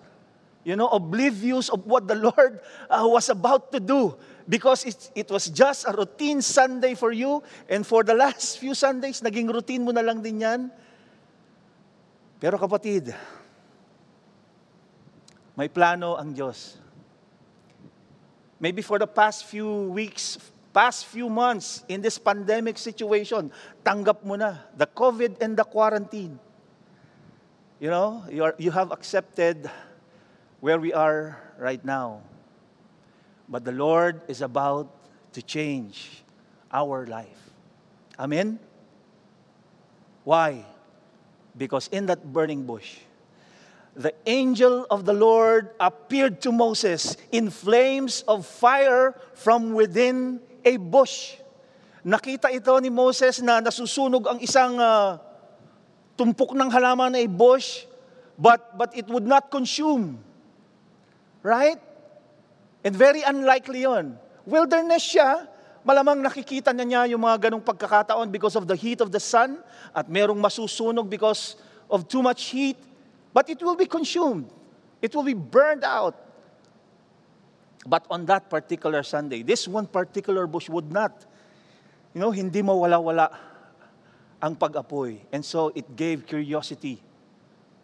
you 0.65 0.77
know, 0.77 0.89
oblivious 0.89 1.69
of 1.69 1.87
what 1.87 2.09
the 2.09 2.15
Lord 2.31 2.61
uh, 2.91 3.07
was 3.07 3.29
about 3.29 3.73
to 3.73 3.81
do 3.81 4.17
because 4.49 4.85
it, 4.85 5.11
it 5.15 5.31
was 5.31 5.47
just 5.47 5.87
a 5.87 5.93
routine 5.93 6.43
Sunday 6.43 6.95
for 6.95 7.13
you 7.13 7.43
and 7.69 7.87
for 7.87 8.03
the 8.03 8.15
last 8.23 8.59
few 8.59 8.75
Sundays, 8.75 9.21
naging 9.21 9.53
routine 9.53 9.85
mo 9.85 9.93
na 9.93 10.01
lang 10.03 10.23
din 10.23 10.41
yan. 10.41 10.71
Pero 12.43 12.59
kapatid, 12.59 13.15
may 15.55 15.69
plano 15.69 16.19
ang 16.19 16.35
Diyos. 16.35 16.83
Maybe 18.59 18.83
for 18.83 18.99
the 18.99 19.07
past 19.07 19.47
few 19.47 19.91
weeks, 19.91 20.39
past 20.73 21.07
few 21.07 21.29
months 21.29 21.85
in 21.89 22.01
this 22.01 22.19
pandemic 22.19 22.77
situation, 22.77 23.53
tanggap 23.85 24.25
mo 24.25 24.35
na 24.35 24.57
the 24.77 24.89
COVID 24.89 25.41
and 25.41 25.57
the 25.57 25.65
quarantine. 25.65 26.41
You 27.79 27.91
know, 27.91 28.25
you, 28.31 28.45
are, 28.45 28.55
you 28.59 28.71
have 28.71 28.93
accepted 28.93 29.71
where 30.61 30.79
we 30.79 30.93
are 30.93 31.39
right 31.59 31.83
now. 31.85 32.23
But 33.49 33.65
the 33.65 33.73
Lord 33.73 34.23
is 34.29 34.41
about 34.41 34.89
to 35.33 35.43
change 35.43 36.23
our 36.73 37.07
life. 37.07 37.51
Amen? 38.19 38.59
Why? 40.25 40.65
Because 41.59 41.89
in 41.89 42.07
that 42.07 42.25
burning 42.33 42.65
bush, 42.65 42.99
the 43.95 44.15
angel 44.25 44.87
of 44.91 45.05
the 45.05 45.13
Lord 45.13 45.71
appeared 45.79 46.41
to 46.43 46.53
Moses 46.53 47.17
in 47.31 47.51
flames 47.51 48.23
of 48.27 48.47
fire 48.47 49.19
from 49.35 49.75
within 49.75 50.41
a 50.65 50.75
bush. 50.79 51.39
Nakita 52.03 52.51
ito 52.51 52.75
ni 52.83 52.91
Moses 52.91 53.39
na 53.39 53.63
nasusunog 53.63 54.27
ang 54.27 54.39
isang 54.43 54.75
uh, 54.79 55.19
tumpok 56.19 56.55
ng 56.59 56.67
halaman 56.71 57.15
na 57.15 57.21
a 57.23 57.29
bush, 57.31 57.87
but, 58.35 58.75
but 58.75 58.91
it 58.95 59.07
would 59.07 59.27
not 59.27 59.51
consume. 59.51 60.19
Right? 61.43 61.79
And 62.83 62.95
very 62.95 63.23
unlikely 63.23 63.87
yon. 63.87 64.19
Wilderness 64.43 65.07
siya, 65.07 65.47
malamang 65.87 66.19
nakikita 66.23 66.75
na 66.75 66.83
niya 66.83 67.07
yung 67.15 67.23
mga 67.23 67.51
ganong 67.51 67.63
pagkakataon 67.63 68.31
because 68.31 68.59
of 68.59 68.67
the 68.67 68.75
heat 68.75 68.99
of 68.99 69.11
the 69.15 69.23
sun 69.23 69.59
at 69.95 70.11
merong 70.11 70.39
masusunog 70.39 71.07
because 71.07 71.55
of 71.87 72.07
too 72.11 72.23
much 72.23 72.51
heat, 72.51 72.79
but 73.31 73.47
it 73.47 73.63
will 73.63 73.79
be 73.79 73.87
consumed. 73.87 74.51
It 75.03 75.15
will 75.15 75.27
be 75.27 75.35
burned 75.35 75.87
out. 75.87 76.15
But 77.87 78.07
on 78.11 78.27
that 78.27 78.49
particular 78.49 79.03
Sunday, 79.03 79.43
this 79.43 79.67
one 79.67 79.87
particular 79.87 80.47
bush 80.47 80.69
would 80.69 80.91
not, 80.91 81.27
you 82.15 82.21
know, 82.21 82.31
hindi 82.31 82.63
mawala-wala 82.63 83.31
ang 84.43 84.55
pag-apoy. 84.55 85.19
And 85.33 85.45
so 85.45 85.71
it 85.75 85.97
gave 85.97 86.27
curiosity 86.27 87.03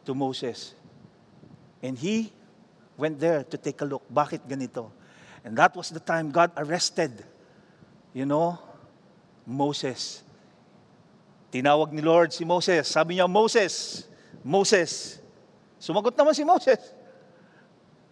to 0.07 0.15
Moses. 0.15 0.75
And 1.83 1.99
he 1.99 2.33
went 2.97 3.19
there 3.19 3.43
to 3.43 3.57
take 3.59 3.81
a 3.83 3.87
look. 3.87 4.03
Bakit 4.11 4.47
ganito? 4.47 4.91
And 5.45 5.59
that 5.59 5.75
was 5.75 5.91
the 5.91 6.03
time 6.03 6.31
God 6.31 6.51
arrested, 6.59 7.25
you 8.15 8.27
know, 8.27 8.59
Moses. 9.47 10.23
Tinawag 11.51 11.95
ni 11.95 12.03
Lord 12.03 12.35
si 12.35 12.45
Moses. 12.45 12.87
Sabi 12.87 13.17
niya, 13.17 13.31
Moses, 13.31 14.05
Moses. 14.43 15.23
Sumagot 15.79 16.15
naman 16.19 16.35
si 16.35 16.43
Moses. 16.43 16.79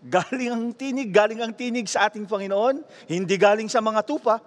Galing 0.07 0.51
ang 0.55 0.65
tinig, 0.71 1.11
galing 1.11 1.43
ang 1.43 1.51
tinig 1.51 1.91
sa 1.91 2.07
ating 2.07 2.31
Panginoon, 2.31 2.79
hindi 3.11 3.35
galing 3.35 3.67
sa 3.67 3.83
mga 3.83 4.07
tupa. 4.07 4.39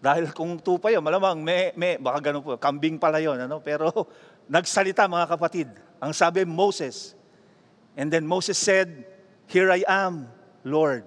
Dahil 0.00 0.32
kung 0.32 0.56
tupa 0.58 0.88
yun, 0.88 1.04
malamang 1.04 1.44
may, 1.44 1.76
may 1.76 2.00
baka 2.00 2.32
ganun 2.32 2.42
po, 2.42 2.56
kambing 2.56 2.96
pala 2.96 3.20
yun, 3.20 3.36
ano? 3.36 3.60
pero 3.60 3.92
nagsalita 4.48 5.04
mga 5.04 5.28
kapatid. 5.36 5.68
Ang 6.00 6.16
sabi, 6.16 6.42
Moses. 6.48 7.14
And 7.94 8.08
then 8.08 8.26
Moses 8.26 8.56
said, 8.56 9.04
Here 9.46 9.70
I 9.70 9.84
am, 9.86 10.26
Lord. 10.64 11.04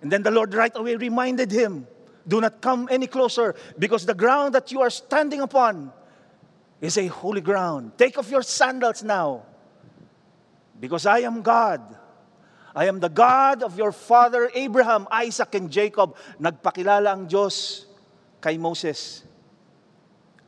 And 0.00 0.10
then 0.10 0.24
the 0.24 0.32
Lord 0.32 0.56
right 0.56 0.72
away 0.74 0.96
reminded 0.96 1.52
him, 1.52 1.86
Do 2.26 2.40
not 2.40 2.64
come 2.64 2.88
any 2.90 3.06
closer, 3.06 3.54
because 3.78 4.08
the 4.08 4.16
ground 4.16 4.56
that 4.56 4.72
you 4.72 4.80
are 4.80 4.90
standing 4.90 5.44
upon 5.44 5.92
is 6.80 6.96
a 6.96 7.06
holy 7.06 7.44
ground. 7.44 7.92
Take 8.00 8.16
off 8.16 8.30
your 8.32 8.42
sandals 8.42 9.04
now. 9.04 9.44
Because 10.80 11.04
I 11.04 11.20
am 11.20 11.42
God. 11.42 11.84
I 12.74 12.86
am 12.86 12.98
the 12.98 13.12
God 13.12 13.62
of 13.62 13.76
your 13.76 13.92
father 13.92 14.50
Abraham, 14.54 15.06
Isaac, 15.12 15.54
and 15.54 15.70
Jacob. 15.70 16.16
Nagpakilala 16.40 17.12
ang 17.12 17.28
Diyos 17.28 17.84
kay 18.40 18.56
Moses. 18.56 19.22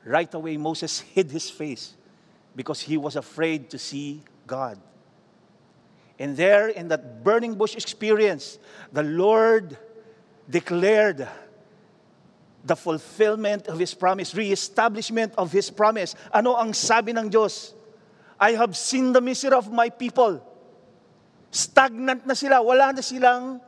Right 0.02 0.32
away, 0.34 0.56
Moses 0.56 0.98
hid 0.98 1.30
his 1.30 1.50
face 1.50 1.94
because 2.56 2.80
he 2.80 2.96
was 2.96 3.14
afraid 3.14 3.70
to 3.70 3.78
see 3.78 4.22
God. 4.46 4.78
And 6.18 6.36
there, 6.36 6.68
in 6.68 6.88
that 6.88 7.24
burning 7.24 7.54
bush 7.54 7.74
experience, 7.74 8.58
the 8.92 9.02
Lord 9.02 9.76
declared 10.48 11.26
the 12.64 12.76
fulfillment 12.76 13.66
of 13.66 13.78
His 13.78 13.94
promise, 13.94 14.34
reestablishment 14.34 15.34
of 15.36 15.50
His 15.50 15.70
promise. 15.70 16.14
Ano 16.32 16.54
ang 16.54 16.74
sabi 16.74 17.10
ng 17.10 17.26
Diyos? 17.28 17.74
I 18.42 18.58
have 18.58 18.74
seen 18.74 19.14
the 19.14 19.22
misery 19.22 19.54
of 19.54 19.70
my 19.70 19.86
people. 19.86 20.42
Stagnant 21.54 22.26
na 22.26 22.34
sila, 22.34 22.58
wala 22.58 22.90
na 22.90 22.98
silang, 22.98 23.62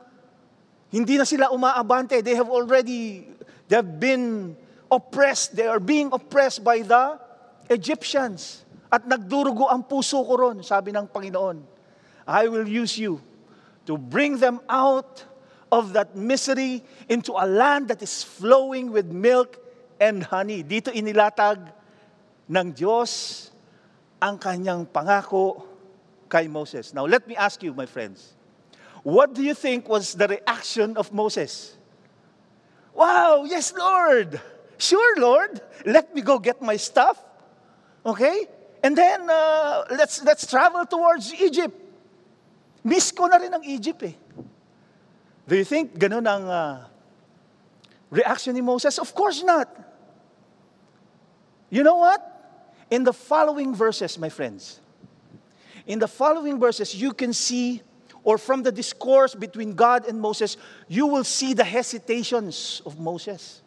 hindi 0.91 1.15
na 1.15 1.23
sila 1.23 1.47
umaabante. 1.47 2.19
They 2.19 2.35
have 2.35 2.51
already, 2.51 3.23
they 3.71 3.79
have 3.79 4.03
been 4.03 4.59
oppressed. 4.91 5.55
They 5.55 5.63
are 5.63 5.79
being 5.79 6.11
oppressed 6.11 6.59
by 6.59 6.83
the 6.83 7.15
Egyptians. 7.71 8.67
At 8.91 9.07
nagdurugo 9.07 9.71
ang 9.71 9.87
puso 9.87 10.19
ko 10.27 10.35
ron, 10.43 10.59
sabi 10.59 10.91
ng 10.91 11.07
Panginoon. 11.07 11.63
I 12.27 12.51
will 12.51 12.67
use 12.67 12.99
you 12.99 13.23
to 13.87 13.95
bring 13.95 14.43
them 14.43 14.59
out 14.67 15.23
of 15.71 15.95
that 15.95 16.19
misery 16.19 16.83
into 17.07 17.31
a 17.31 17.47
land 17.47 17.87
that 17.87 18.03
is 18.03 18.27
flowing 18.27 18.91
with 18.91 19.07
milk 19.07 19.55
and 20.03 20.19
honey. 20.19 20.67
Dito 20.67 20.91
inilatag 20.91 21.63
ng 22.51 22.67
Diyos 22.75 23.54
ang 24.25 24.41
kanyang 24.41 24.89
pangako 24.89 25.61
kay 26.25 26.49
Moses. 26.49 26.97
Now, 26.97 27.05
let 27.05 27.29
me 27.29 27.37
ask 27.37 27.61
you, 27.61 27.77
my 27.77 27.85
friends, 27.85 28.33
what 29.05 29.37
do 29.37 29.45
you 29.45 29.53
think 29.53 29.85
was 29.85 30.17
the 30.17 30.25
reaction 30.41 30.97
of 30.97 31.13
Moses? 31.13 31.77
Wow, 32.97 33.45
yes, 33.45 33.69
Lord. 33.77 34.41
Sure, 34.81 35.21
Lord. 35.21 35.61
Let 35.85 36.09
me 36.17 36.25
go 36.25 36.41
get 36.41 36.57
my 36.57 36.73
stuff. 36.73 37.21
Okay? 38.01 38.49
And 38.81 38.97
then, 38.97 39.29
uh, 39.29 39.85
let's, 39.93 40.23
let's 40.25 40.49
travel 40.49 40.85
towards 40.89 41.29
Egypt. 41.37 41.77
Miss 42.81 43.13
ko 43.13 43.29
na 43.29 43.37
rin 43.37 43.53
ang 43.53 43.61
Egypt 43.61 44.01
eh. 44.09 44.15
Do 45.45 45.53
you 45.53 45.65
think 45.65 45.93
ganun 45.93 46.25
ang 46.25 46.49
uh, 46.49 46.85
reaction 48.09 48.57
ni 48.57 48.61
Moses? 48.65 48.97
Of 48.97 49.13
course 49.13 49.45
not. 49.45 49.69
You 51.69 51.85
know 51.85 52.01
what? 52.01 52.34
In 52.95 53.03
the 53.03 53.11
following 53.11 53.75
verses, 53.75 54.15
my 54.15 54.31
friends, 54.31 54.79
in 55.83 55.99
the 55.99 56.07
following 56.07 56.55
verses, 56.55 56.95
you 56.95 57.11
can 57.11 57.35
see, 57.35 57.83
or 58.23 58.39
from 58.39 58.63
the 58.63 58.71
discourse 58.71 59.35
between 59.35 59.75
God 59.75 60.07
and 60.07 60.15
Moses, 60.15 60.55
you 60.87 61.03
will 61.03 61.27
see 61.27 61.51
the 61.51 61.67
hesitations 61.67 62.79
of 62.87 62.95
Moses. 62.95 63.59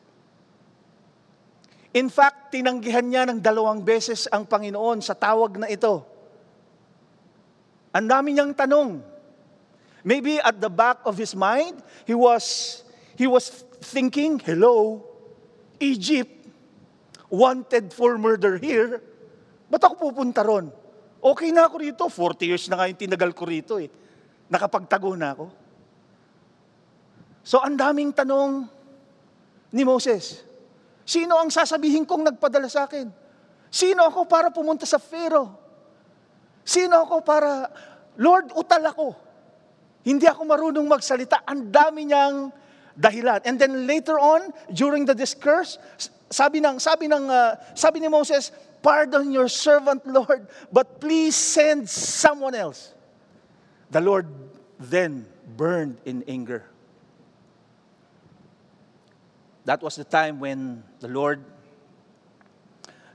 In 1.93 2.09
fact, 2.09 2.57
tinanggihan 2.57 3.05
niya 3.05 3.29
ng 3.29 3.45
dalawang 3.45 3.85
beses 3.85 4.33
ang 4.33 4.49
Panginoon 4.49 5.05
sa 5.05 5.13
tawag 5.13 5.61
na 5.61 5.69
ito. 5.69 6.09
Ang 7.93 8.09
dami 8.09 8.33
niyang 8.33 8.57
tanong. 8.57 9.05
Maybe 10.09 10.41
at 10.41 10.57
the 10.57 10.73
back 10.73 11.05
of 11.05 11.21
his 11.21 11.37
mind, 11.37 11.85
he 12.09 12.17
was, 12.17 12.81
he 13.13 13.29
was 13.29 13.53
thinking, 13.85 14.41
hello, 14.41 15.05
Egypt, 15.85 16.33
wanted 17.29 17.93
for 17.93 18.17
murder 18.17 18.57
here. 18.57 19.05
Ba't 19.69 19.85
ako 19.85 20.11
pupunta 20.11 20.41
ron? 20.41 20.73
Okay 21.21 21.53
na 21.53 21.69
ako 21.69 21.77
rito. 21.81 22.05
40 22.09 22.49
years 22.49 22.65
na 22.73 22.81
nga 22.81 22.89
yung 22.89 23.01
tinagal 23.01 23.31
ko 23.37 23.45
rito 23.45 23.77
eh. 23.77 23.89
Nakapagtago 24.49 25.13
na 25.13 25.37
ako. 25.37 25.47
So, 27.45 27.61
ang 27.61 27.77
daming 27.77 28.13
tanong 28.13 28.65
ni 29.73 29.83
Moses. 29.85 30.45
Sino 31.05 31.41
ang 31.41 31.49
sasabihin 31.49 32.05
kong 32.05 32.33
nagpadala 32.33 32.69
sa 32.69 32.89
akin? 32.89 33.09
Sino 33.69 34.05
ako 34.05 34.25
para 34.25 34.49
pumunta 34.49 34.89
sa 34.89 34.97
Pharaoh? 35.01 35.53
Sino 36.65 37.01
ako 37.05 37.25
para, 37.25 37.69
Lord, 38.21 38.53
utal 38.57 38.85
ako. 38.85 39.09
Hindi 40.05 40.29
ako 40.29 40.45
marunong 40.45 40.85
magsalita. 40.85 41.45
Ang 41.49 41.73
dami 41.73 42.09
niyang 42.09 42.53
dahilan. 42.97 43.41
And 43.45 43.57
then 43.57 43.89
later 43.89 44.17
on, 44.21 44.53
during 44.73 45.05
the 45.05 45.17
discourse, 45.17 45.81
sabi 46.29 46.61
ng 46.61 46.77
sabi 46.77 47.09
ng 47.09 47.25
uh, 47.25 47.57
sabi 47.73 48.05
ni 48.05 48.09
Moses, 48.13 48.53
"Pardon 48.83 49.33
your 49.33 49.49
servant, 49.49 50.07
Lord, 50.07 50.49
but 50.73 51.01
please 51.01 51.37
send 51.37 51.89
someone 51.89 52.55
else." 52.55 52.95
The 53.91 54.01
Lord 54.01 54.27
then 54.79 55.27
burned 55.57 55.99
in 56.05 56.25
anger. 56.29 56.65
That 59.65 59.83
was 59.83 59.97
the 59.97 60.05
time 60.05 60.41
when 60.41 60.83
the 61.01 61.09
Lord 61.09 61.45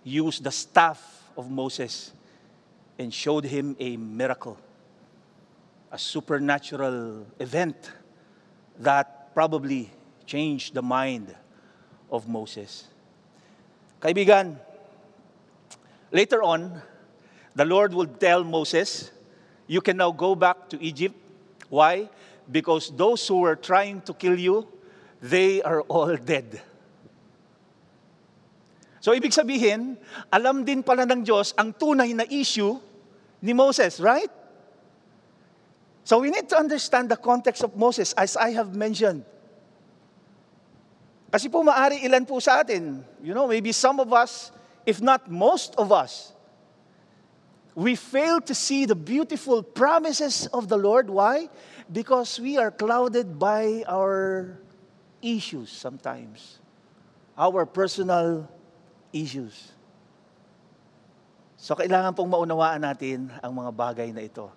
used 0.04 0.44
the 0.44 0.52
staff 0.52 1.24
of 1.38 1.50
Moses 1.50 2.12
and 3.00 3.14
showed 3.14 3.46
him 3.46 3.76
a 3.80 3.98
miracle, 3.98 4.58
a 5.92 5.98
supernatural 5.98 7.26
event 7.40 7.92
that 8.80 9.34
probably 9.34 9.90
changed 10.26 10.74
the 10.74 10.82
mind 10.82 11.34
of 12.12 12.28
Moses. 12.28 12.88
Kaibigan, 14.00 14.58
later 16.14 16.46
on, 16.46 16.80
the 17.58 17.66
Lord 17.66 17.94
will 17.94 18.08
tell 18.08 18.46
Moses, 18.46 19.12
you 19.68 19.82
can 19.82 19.98
now 19.98 20.12
go 20.12 20.36
back 20.36 20.70
to 20.70 20.78
Egypt. 20.82 21.16
Why? 21.68 22.08
Because 22.50 22.94
those 22.96 23.28
who 23.28 23.42
were 23.42 23.58
trying 23.58 24.02
to 24.02 24.14
kill 24.14 24.38
you, 24.38 24.70
they 25.20 25.62
are 25.64 25.82
all 25.90 26.16
dead. 26.32 26.62
So 29.04 29.12
ibig 29.12 29.36
sabihin, 29.36 30.00
alam 30.32 30.64
din 30.64 30.80
pala 30.80 31.04
ng 31.04 31.28
Diyos 31.28 31.52
ang 31.60 31.76
tunay 31.76 32.16
na 32.16 32.24
issue 32.24 32.80
ni 33.44 33.52
Moses, 33.52 34.00
right? 34.00 34.32
So 36.08 36.24
we 36.24 36.32
need 36.32 36.48
to 36.48 36.56
understand 36.56 37.12
the 37.12 37.20
context 37.20 37.68
of 37.68 37.76
Moses 37.76 38.16
as 38.16 38.40
I 38.40 38.56
have 38.56 38.72
mentioned. 38.72 39.28
Kasi 41.28 41.52
po 41.52 41.66
maari 41.68 42.00
ilan 42.08 42.24
po 42.24 42.40
sa 42.40 42.64
atin, 42.64 43.04
you 43.20 43.36
know, 43.36 43.44
maybe 43.50 43.76
some 43.76 44.00
of 44.00 44.08
us, 44.16 44.56
if 44.86 45.02
not 45.02 45.32
most 45.32 45.76
of 45.76 45.92
us, 45.92 46.34
we 47.76 47.96
fail 47.96 48.40
to 48.42 48.54
see 48.54 48.86
the 48.86 48.96
beautiful 48.96 49.64
promises 49.64 50.46
of 50.54 50.70
the 50.70 50.78
Lord. 50.78 51.10
Why? 51.10 51.50
Because 51.92 52.40
we 52.40 52.58
are 52.58 52.70
clouded 52.70 53.40
by 53.40 53.84
our 53.88 54.58
issues 55.22 55.72
sometimes, 55.72 56.60
our 57.38 57.66
personal 57.66 58.46
issues. 59.12 59.74
So 61.58 61.74
kailangan 61.80 62.14
pong 62.14 62.30
maunawaan 62.30 62.84
natin 62.84 63.32
ang 63.40 63.56
mga 63.56 63.72
bagay 63.72 64.10
na 64.12 64.22
ito. 64.28 64.52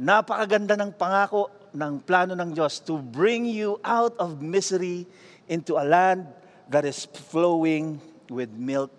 Napakaganda 0.00 0.74
ng 0.76 0.92
pangako 0.96 1.52
ng 1.76 2.00
plano 2.00 2.32
ng 2.32 2.52
Diyos 2.56 2.80
to 2.84 2.96
bring 2.96 3.44
you 3.44 3.76
out 3.84 4.16
of 4.16 4.40
misery 4.40 5.04
into 5.46 5.76
a 5.76 5.84
land 5.84 6.24
that 6.72 6.88
is 6.88 7.04
flowing 7.30 8.00
with 8.32 8.50
milk 8.56 8.90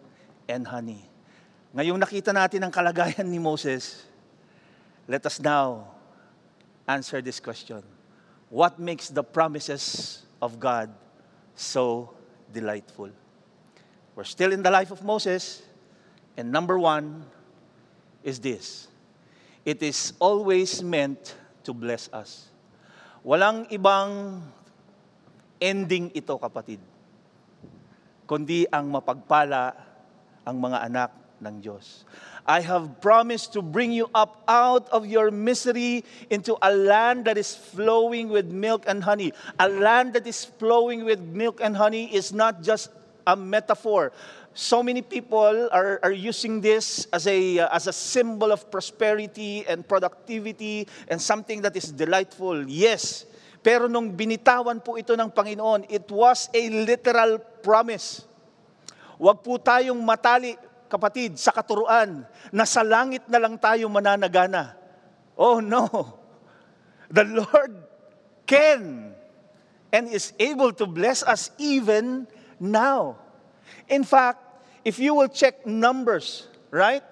and 0.47 0.67
honey. 0.67 1.03
Ngayong 1.75 1.99
nakita 1.99 2.31
natin 2.31 2.63
ang 2.63 2.71
kalagayan 2.73 3.27
ni 3.27 3.37
Moses, 3.37 4.07
let 5.05 5.23
us 5.27 5.37
now 5.37 5.93
answer 6.87 7.21
this 7.21 7.39
question. 7.39 7.83
What 8.47 8.79
makes 8.79 9.11
the 9.11 9.21
promises 9.23 10.23
of 10.39 10.55
God 10.57 10.89
so 11.53 12.15
delightful? 12.49 13.11
We're 14.15 14.25
still 14.25 14.55
in 14.55 14.63
the 14.63 14.71
life 14.71 14.89
of 14.89 15.03
Moses, 15.03 15.61
and 16.39 16.49
number 16.49 16.79
one 16.79 17.27
is 18.23 18.39
this 18.39 18.87
it 19.67 19.83
is 19.83 20.15
always 20.17 20.79
meant 20.79 21.35
to 21.67 21.75
bless 21.75 22.07
us. 22.15 22.47
Walang 23.21 23.67
ibang 23.67 24.39
ending 25.59 26.07
ito, 26.15 26.39
kapatid, 26.39 26.79
kundi 28.23 28.63
ang 28.71 28.87
mapagpala 28.87 29.86
ang 30.47 30.63
mga 30.63 30.87
anak 30.87 31.11
ng 31.43 31.59
Diyos. 31.59 32.07
I 32.47 32.63
have 32.63 33.03
promised 33.03 33.51
to 33.53 33.61
bring 33.61 33.91
you 33.91 34.07
up 34.15 34.41
out 34.47 34.87
of 34.95 35.03
your 35.03 35.29
misery 35.29 36.07
into 36.31 36.55
a 36.63 36.71
land 36.71 37.27
that 37.27 37.35
is 37.35 37.51
flowing 37.53 38.31
with 38.31 38.47
milk 38.47 38.87
and 38.87 39.03
honey. 39.03 39.35
A 39.59 39.67
land 39.67 40.15
that 40.15 40.23
is 40.25 40.47
flowing 40.47 41.03
with 41.03 41.19
milk 41.19 41.59
and 41.59 41.75
honey 41.75 42.07
is 42.07 42.31
not 42.31 42.63
just 42.63 42.89
a 43.27 43.35
metaphor. 43.35 44.15
So 44.55 44.81
many 44.81 45.03
people 45.03 45.69
are, 45.69 45.99
are 46.01 46.15
using 46.15 46.63
this 46.63 47.05
as 47.13 47.27
a, 47.27 47.59
uh, 47.59 47.75
as 47.75 47.85
a 47.85 47.93
symbol 47.93 48.49
of 48.49 48.71
prosperity 48.71 49.67
and 49.67 49.85
productivity 49.85 50.87
and 51.11 51.21
something 51.21 51.61
that 51.61 51.75
is 51.75 51.91
delightful. 51.91 52.65
Yes, 52.65 53.27
pero 53.61 53.85
nung 53.85 54.15
binitawan 54.15 54.81
po 54.81 54.97
ito 54.97 55.13
ng 55.13 55.29
Panginoon, 55.29 55.85
it 55.91 56.07
was 56.09 56.49
a 56.55 56.63
literal 56.71 57.37
promise. 57.61 58.23
Huwag 59.17 59.41
po 59.41 59.57
tayong 59.57 59.97
matali, 59.97 60.53
kapatid, 60.85 61.41
sa 61.41 61.49
katuruan 61.49 62.21
na 62.53 62.65
sa 62.65 62.85
langit 62.85 63.25
na 63.25 63.41
lang 63.41 63.57
tayo 63.57 63.89
mananagana. 63.89 64.77
Oh 65.33 65.57
no. 65.61 65.89
The 67.07 67.23
Lord 67.23 67.73
can 68.45 69.15
and 69.91 70.03
is 70.11 70.33
able 70.37 70.73
to 70.75 70.85
bless 70.85 71.23
us 71.23 71.49
even 71.57 72.27
now. 72.59 73.17
In 73.87 74.03
fact, 74.03 74.43
if 74.83 74.99
you 74.99 75.15
will 75.15 75.31
check 75.31 75.65
Numbers, 75.65 76.47
right? 76.71 77.03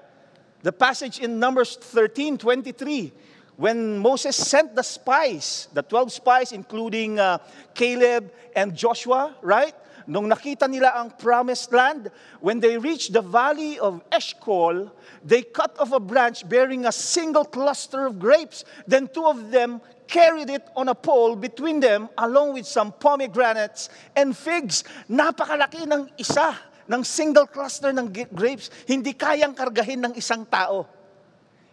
The 0.64 0.72
passage 0.72 1.20
in 1.20 1.40
Numbers 1.40 1.78
13 1.80 2.38
23, 2.38 3.14
when 3.56 4.00
Moses 4.00 4.36
sent 4.36 4.76
the 4.76 4.84
spies, 4.84 5.68
the 5.74 5.82
12 5.82 6.12
spies, 6.12 6.52
including 6.52 7.20
uh, 7.20 7.38
Caleb 7.74 8.34
and 8.56 8.76
Joshua, 8.76 9.36
right? 9.42 9.74
Nung 10.06 10.30
nakita 10.30 10.70
nila 10.70 10.94
ang 10.94 11.12
promised 11.18 11.74
land, 11.74 12.10
when 12.40 12.62
they 12.62 12.78
reached 12.78 13.14
the 13.14 13.22
valley 13.22 13.78
of 13.82 14.02
Eshcol, 14.14 14.90
they 15.26 15.42
cut 15.42 15.74
off 15.82 15.92
a 15.92 16.00
branch 16.00 16.48
bearing 16.48 16.86
a 16.86 16.94
single 16.94 17.46
cluster 17.46 18.06
of 18.06 18.22
grapes. 18.22 18.64
Then 18.86 19.10
two 19.10 19.26
of 19.26 19.52
them 19.52 19.82
carried 20.06 20.50
it 20.50 20.66
on 20.78 20.90
a 20.90 20.96
pole 20.96 21.36
between 21.36 21.82
them 21.82 22.10
along 22.18 22.54
with 22.54 22.70
some 22.70 22.94
pomegranates 22.94 23.90
and 24.16 24.38
figs. 24.38 24.86
Napakalaki 25.10 25.90
ng 25.90 26.14
isa, 26.22 26.54
ng 26.86 27.02
single 27.02 27.50
cluster 27.50 27.90
ng 27.90 28.14
grapes. 28.30 28.70
Hindi 28.86 29.18
kayang 29.18 29.58
kargahin 29.58 30.06
ng 30.06 30.14
isang 30.14 30.46
tao. 30.46 30.86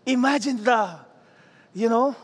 Imagine 0.09 0.57
the, 0.64 0.83
you 1.77 1.92
know, 1.92 2.16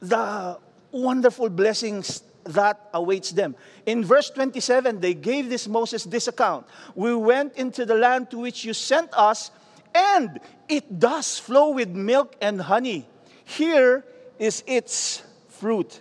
the 0.00 0.56
wonderful 0.94 1.50
blessings 1.50 2.29
that 2.44 2.88
awaits 2.94 3.30
them. 3.30 3.54
In 3.86 4.04
verse 4.04 4.30
27, 4.30 5.00
they 5.00 5.14
gave 5.14 5.48
this 5.48 5.68
Moses 5.68 6.04
this 6.04 6.28
account 6.28 6.66
We 6.94 7.14
went 7.14 7.56
into 7.56 7.84
the 7.84 7.94
land 7.94 8.30
to 8.30 8.38
which 8.38 8.64
you 8.64 8.74
sent 8.74 9.12
us, 9.14 9.50
and 9.94 10.40
it 10.68 10.98
does 10.98 11.38
flow 11.38 11.70
with 11.70 11.90
milk 11.90 12.36
and 12.40 12.60
honey. 12.60 13.06
Here 13.44 14.04
is 14.38 14.62
its 14.66 15.22
fruit. 15.48 16.00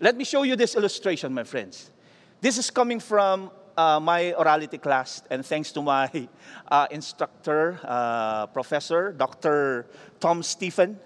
Let 0.00 0.16
me 0.16 0.24
show 0.24 0.44
you 0.44 0.54
this 0.54 0.76
illustration, 0.76 1.34
my 1.34 1.44
friends. 1.44 1.90
This 2.40 2.56
is 2.56 2.70
coming 2.70 3.00
from 3.00 3.50
uh, 3.76 4.00
my 4.00 4.34
orality 4.38 4.80
class, 4.80 5.22
and 5.30 5.44
thanks 5.44 5.72
to 5.72 5.82
my 5.82 6.28
uh, 6.70 6.86
instructor, 6.90 7.78
uh, 7.84 8.46
professor, 8.46 9.12
Dr. 9.12 9.86
Tom 10.20 10.42
Stephen 10.42 10.98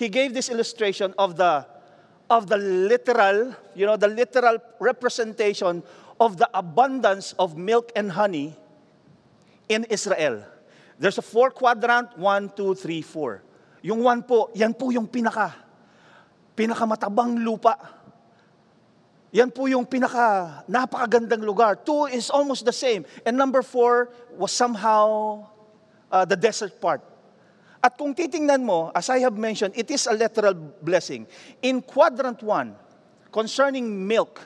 he 0.00 0.08
gave 0.08 0.32
this 0.32 0.48
illustration 0.48 1.12
of 1.20 1.36
the, 1.36 1.60
of 2.32 2.48
the 2.48 2.56
literal, 2.56 3.52
you 3.76 3.84
know, 3.84 4.00
the 4.00 4.08
literal 4.08 4.56
representation 4.80 5.82
of 6.18 6.40
the 6.40 6.48
abundance 6.56 7.36
of 7.36 7.60
milk 7.60 7.92
and 7.94 8.10
honey 8.12 8.56
in 9.68 9.84
Israel. 9.92 10.40
There's 10.98 11.18
a 11.18 11.22
four 11.22 11.50
quadrant, 11.50 12.16
one, 12.16 12.48
two, 12.56 12.74
three, 12.74 13.02
four. 13.04 13.44
Yung 13.84 14.00
one 14.00 14.24
po, 14.24 14.48
yan 14.56 14.72
po 14.72 14.88
yung 14.88 15.04
pinaka, 15.04 15.52
pinakamatabang 16.56 17.36
lupa. 17.44 17.76
Yan 19.36 19.52
po 19.52 19.68
yung 19.68 19.84
pinaka 19.84 20.64
napakagandang 20.64 21.44
lugar. 21.44 21.76
Two 21.76 22.08
is 22.08 22.32
almost 22.32 22.64
the 22.64 22.72
same. 22.72 23.04
And 23.28 23.36
number 23.36 23.60
four 23.60 24.08
was 24.32 24.50
somehow 24.50 25.44
uh, 26.08 26.24
the 26.24 26.40
desert 26.40 26.80
part. 26.80 27.04
At 27.82 27.96
kung 27.96 28.12
titingnan 28.12 28.60
mo, 28.60 28.92
as 28.94 29.08
I 29.08 29.24
have 29.24 29.36
mentioned, 29.40 29.72
it 29.74 29.90
is 29.90 30.06
a 30.06 30.12
literal 30.12 30.52
blessing. 30.54 31.26
In 31.62 31.80
quadrant 31.80 32.42
1, 32.42 32.76
concerning 33.32 34.06
milk, 34.06 34.44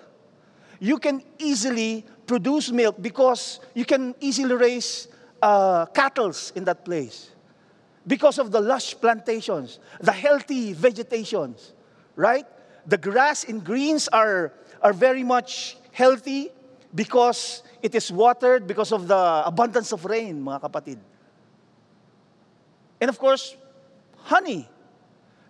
you 0.78 0.98
can 0.98 1.22
easily 1.38 2.06
produce 2.26 2.70
milk 2.70 2.96
because 3.02 3.58
you 3.74 3.84
can 3.84 4.14
easily 4.20 4.54
raise 4.54 5.08
uh, 5.42 5.86
cattle 5.86 6.32
in 6.54 6.64
that 6.64 6.84
place. 6.84 7.30
Because 8.06 8.38
of 8.38 8.52
the 8.52 8.60
lush 8.60 8.94
plantations, 9.00 9.80
the 10.00 10.12
healthy 10.12 10.72
vegetations, 10.72 11.72
right? 12.14 12.46
The 12.86 12.98
grass 12.98 13.44
and 13.44 13.64
greens 13.64 14.08
are, 14.08 14.52
are 14.82 14.92
very 14.92 15.24
much 15.24 15.76
healthy 15.90 16.50
because 16.94 17.62
it 17.82 17.94
is 17.94 18.12
watered 18.12 18.66
because 18.66 18.92
of 18.92 19.08
the 19.08 19.42
abundance 19.44 19.90
of 19.92 20.04
rain, 20.04 20.40
mga 20.44 20.62
kapatid. 20.62 20.98
And 23.00 23.08
of 23.10 23.18
course, 23.18 23.56
honey. 24.26 24.66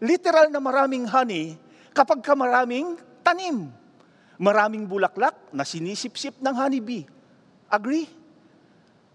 Literal 0.04 0.52
na 0.52 0.60
maraming 0.60 1.08
honey 1.08 1.56
kapag 1.94 2.20
ka 2.20 2.36
maraming 2.36 2.98
tanim. 3.24 3.70
Maraming 4.36 4.84
bulaklak 4.84 5.54
na 5.54 5.62
sinisip-sip 5.62 6.42
ng 6.42 6.54
honeybee. 6.54 7.06
Agree? 7.70 8.10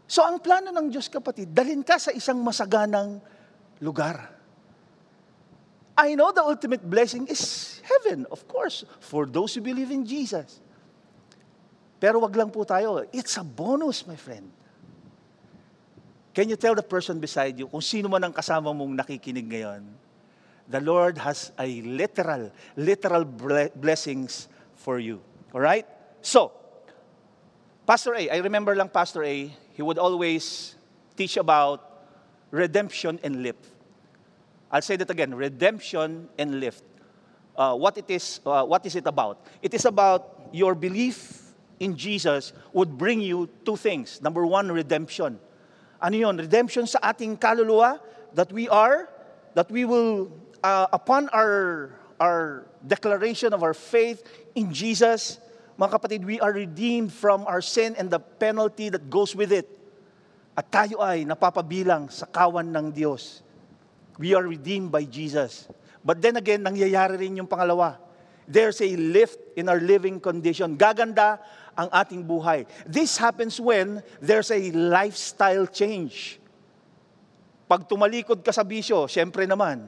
So 0.10 0.26
ang 0.26 0.42
plano 0.42 0.74
ng 0.74 0.90
Diyos 0.90 1.06
kapatid, 1.12 1.54
dalhin 1.54 1.86
ka 1.86 2.02
sa 2.02 2.10
isang 2.10 2.42
masaganang 2.42 3.22
lugar. 3.78 4.40
I 6.00 6.16
know 6.16 6.32
the 6.32 6.42
ultimate 6.42 6.82
blessing 6.82 7.28
is 7.28 7.78
heaven, 7.84 8.26
of 8.32 8.48
course, 8.48 8.88
for 9.04 9.28
those 9.28 9.54
who 9.54 9.62
believe 9.62 9.92
in 9.92 10.08
Jesus. 10.08 10.64
Pero 12.00 12.24
wag 12.24 12.32
lang 12.34 12.50
po 12.50 12.64
tayo, 12.64 13.04
it's 13.12 13.36
a 13.36 13.44
bonus, 13.44 14.08
my 14.08 14.16
friend. 14.16 14.48
Can 16.34 16.50
you 16.50 16.56
tell 16.56 16.76
the 16.76 16.86
person 16.86 17.20
beside 17.20 17.58
you, 17.58 17.68
kung 17.68 17.82
sino 17.82 18.08
man 18.08 18.24
ang 18.24 18.34
kasama 18.34 18.70
mong 18.70 18.94
nakikinig 18.94 19.50
ngayon, 19.50 19.84
the 20.70 20.80
Lord 20.80 21.18
has 21.18 21.52
a 21.58 21.82
literal, 21.82 22.52
literal 22.78 23.26
blessings 23.74 24.48
for 24.78 25.00
you. 25.00 25.20
All 25.54 25.62
right? 25.62 25.86
So, 26.22 26.54
Pastor 27.88 28.14
A, 28.14 28.30
I 28.30 28.38
remember 28.38 28.76
lang 28.76 28.90
Pastor 28.90 29.24
A, 29.24 29.50
he 29.74 29.82
would 29.82 29.98
always 29.98 30.76
teach 31.18 31.38
about 31.38 32.06
redemption 32.52 33.20
and 33.24 33.42
lift. 33.42 33.66
I'll 34.72 34.86
say 34.86 34.96
that 34.98 35.10
again, 35.10 35.34
redemption 35.34 36.30
and 36.38 36.60
lift. 36.60 36.84
Uh, 37.58 37.76
what 37.76 37.98
it 37.98 38.10
is, 38.10 38.40
uh, 38.46 38.64
what 38.64 38.86
is 38.86 38.96
it 38.96 39.08
about? 39.08 39.42
It 39.62 39.74
is 39.74 39.86
about 39.86 40.50
your 40.54 40.76
belief 40.76 41.50
in 41.80 41.98
Jesus 41.98 42.54
would 42.74 42.98
bring 42.98 43.20
you 43.20 43.50
two 43.66 43.76
things. 43.76 44.22
Number 44.22 44.46
one, 44.46 44.72
redemption. 44.72 45.40
Ano 46.00 46.16
yun? 46.16 46.36
Redemption 46.40 46.88
sa 46.88 47.00
ating 47.12 47.36
kaluluwa 47.36 48.00
that 48.34 48.52
we 48.52 48.72
are, 48.72 49.12
that 49.54 49.68
we 49.70 49.84
will, 49.84 50.32
uh, 50.64 50.88
upon 50.92 51.28
our, 51.30 51.92
our 52.20 52.66
declaration 52.84 53.52
of 53.54 53.64
our 53.64 53.76
faith 53.76 54.24
in 54.56 54.72
Jesus, 54.72 55.40
mga 55.80 55.92
kapatid, 55.96 56.22
we 56.28 56.40
are 56.40 56.52
redeemed 56.52 57.12
from 57.12 57.48
our 57.48 57.64
sin 57.64 57.96
and 57.96 58.12
the 58.12 58.20
penalty 58.20 58.92
that 58.92 59.08
goes 59.08 59.36
with 59.36 59.52
it. 59.52 59.68
At 60.60 60.68
tayo 60.68 61.00
ay 61.00 61.24
napapabilang 61.24 62.12
sa 62.12 62.28
kawan 62.28 62.68
ng 62.76 62.92
Diyos. 62.92 63.40
We 64.20 64.36
are 64.36 64.44
redeemed 64.44 64.92
by 64.92 65.08
Jesus. 65.08 65.72
But 66.04 66.20
then 66.20 66.36
again, 66.36 66.68
nangyayari 66.68 67.16
rin 67.16 67.40
yung 67.40 67.48
pangalawa. 67.48 67.96
There's 68.44 68.84
a 68.84 68.92
lift 68.98 69.40
in 69.56 69.72
our 69.72 69.80
living 69.80 70.20
condition. 70.20 70.76
Gaganda 70.76 71.40
ang 71.80 71.88
ating 71.96 72.20
buhay. 72.28 72.68
This 72.84 73.16
happens 73.16 73.56
when 73.56 74.04
there's 74.20 74.52
a 74.52 74.60
lifestyle 74.76 75.64
change. 75.64 76.36
Pag 77.72 77.88
tumalikod 77.88 78.44
ka 78.44 78.52
sa 78.52 78.68
bisyo, 78.68 79.08
syempre 79.08 79.48
naman, 79.48 79.88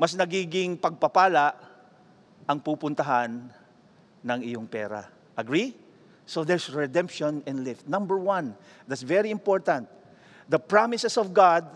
mas 0.00 0.16
nagiging 0.16 0.80
pagpapala 0.80 1.52
ang 2.48 2.56
pupuntahan 2.56 3.52
ng 4.24 4.40
iyong 4.40 4.64
pera. 4.64 5.04
Agree? 5.36 5.76
So 6.24 6.46
there's 6.48 6.72
redemption 6.72 7.44
and 7.44 7.60
lift. 7.60 7.84
Number 7.84 8.16
one, 8.16 8.56
that's 8.88 9.04
very 9.04 9.28
important. 9.28 9.84
The 10.48 10.62
promises 10.62 11.20
of 11.20 11.36
God 11.36 11.68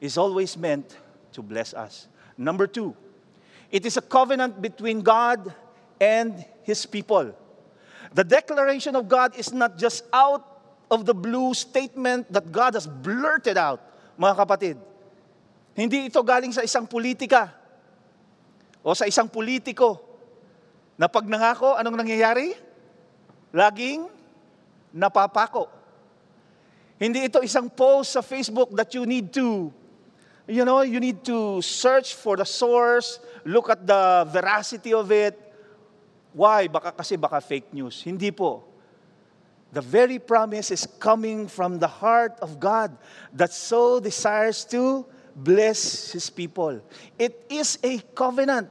is 0.00 0.16
always 0.16 0.56
meant 0.56 0.96
to 1.36 1.42
bless 1.42 1.74
us. 1.74 2.08
Number 2.38 2.66
two, 2.66 2.96
it 3.68 3.84
is 3.84 3.98
a 3.98 4.04
covenant 4.04 4.62
between 4.62 5.02
God 5.02 5.52
and 6.00 6.40
His 6.62 6.86
people. 6.86 7.34
The 8.14 8.22
declaration 8.22 8.94
of 8.94 9.10
God 9.10 9.34
is 9.34 9.50
not 9.50 9.74
just 9.74 10.06
out 10.14 10.46
of 10.86 11.02
the 11.02 11.12
blue 11.12 11.50
statement 11.50 12.30
that 12.30 12.46
God 12.54 12.78
has 12.78 12.86
blurted 12.86 13.58
out, 13.58 13.82
mga 14.14 14.34
kapatid. 14.38 14.76
Hindi 15.74 16.06
ito 16.06 16.22
galing 16.22 16.54
sa 16.54 16.62
isang 16.62 16.86
politika 16.86 17.50
o 18.86 18.94
sa 18.94 19.10
isang 19.10 19.26
politiko 19.26 19.98
na 20.94 21.10
pag 21.10 21.26
nangako, 21.26 21.74
anong 21.74 21.98
nangyayari? 21.98 22.54
Laging 23.50 24.06
napapako. 24.94 25.66
Hindi 27.02 27.26
ito 27.26 27.42
isang 27.42 27.66
post 27.66 28.14
sa 28.14 28.22
Facebook 28.22 28.70
that 28.78 28.94
you 28.94 29.02
need 29.02 29.34
to, 29.34 29.74
you 30.46 30.62
know, 30.62 30.86
you 30.86 31.02
need 31.02 31.26
to 31.26 31.58
search 31.58 32.14
for 32.14 32.38
the 32.38 32.46
source, 32.46 33.18
look 33.42 33.66
at 33.66 33.82
the 33.82 34.22
veracity 34.30 34.94
of 34.94 35.10
it, 35.10 35.34
Why? 36.34 36.66
Baka 36.66 36.90
kasi 36.90 37.14
baka 37.14 37.38
fake 37.38 37.70
news. 37.70 38.02
Hindi 38.02 38.34
po. 38.34 38.66
The 39.70 39.82
very 39.82 40.18
promise 40.18 40.70
is 40.74 40.86
coming 40.98 41.46
from 41.46 41.78
the 41.78 41.86
heart 41.86 42.34
of 42.42 42.58
God 42.58 42.94
that 43.34 43.54
so 43.54 43.98
desires 43.98 44.66
to 44.70 45.06
bless 45.34 46.10
His 46.10 46.30
people. 46.30 46.82
It 47.18 47.46
is 47.50 47.78
a 47.82 47.98
covenant. 48.14 48.70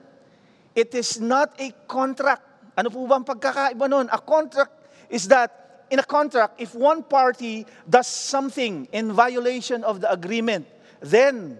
It 0.76 0.96
is 0.96 1.20
not 1.20 1.56
a 1.60 1.72
contract. 1.88 2.44
Ano 2.76 2.92
po 2.92 3.08
ba 3.08 3.20
ang 3.20 3.28
pagkakaiba 3.28 3.88
nun? 3.88 4.08
A 4.12 4.20
contract 4.20 4.72
is 5.08 5.28
that 5.32 5.88
in 5.92 6.00
a 6.00 6.08
contract, 6.08 6.60
if 6.60 6.76
one 6.76 7.04
party 7.04 7.68
does 7.88 8.08
something 8.08 8.88
in 8.92 9.12
violation 9.12 9.84
of 9.84 10.00
the 10.04 10.10
agreement, 10.12 10.68
then 11.00 11.60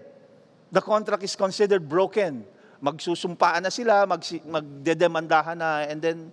the 0.72 0.80
contract 0.80 1.22
is 1.22 1.36
considered 1.36 1.88
broken 1.88 2.44
magsusumpaan 2.84 3.64
na 3.64 3.72
sila, 3.72 4.04
mag, 4.04 4.20
magdedemandahan 4.44 5.56
na, 5.56 5.88
and 5.88 6.04
then 6.04 6.28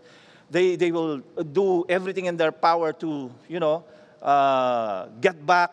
they, 0.51 0.75
they 0.75 0.91
will 0.91 1.23
do 1.55 1.87
everything 1.87 2.27
in 2.27 2.35
their 2.35 2.51
power 2.51 2.91
to, 2.91 3.31
you 3.47 3.59
know, 3.59 3.87
uh, 4.21 5.07
get 5.23 5.39
back 5.47 5.71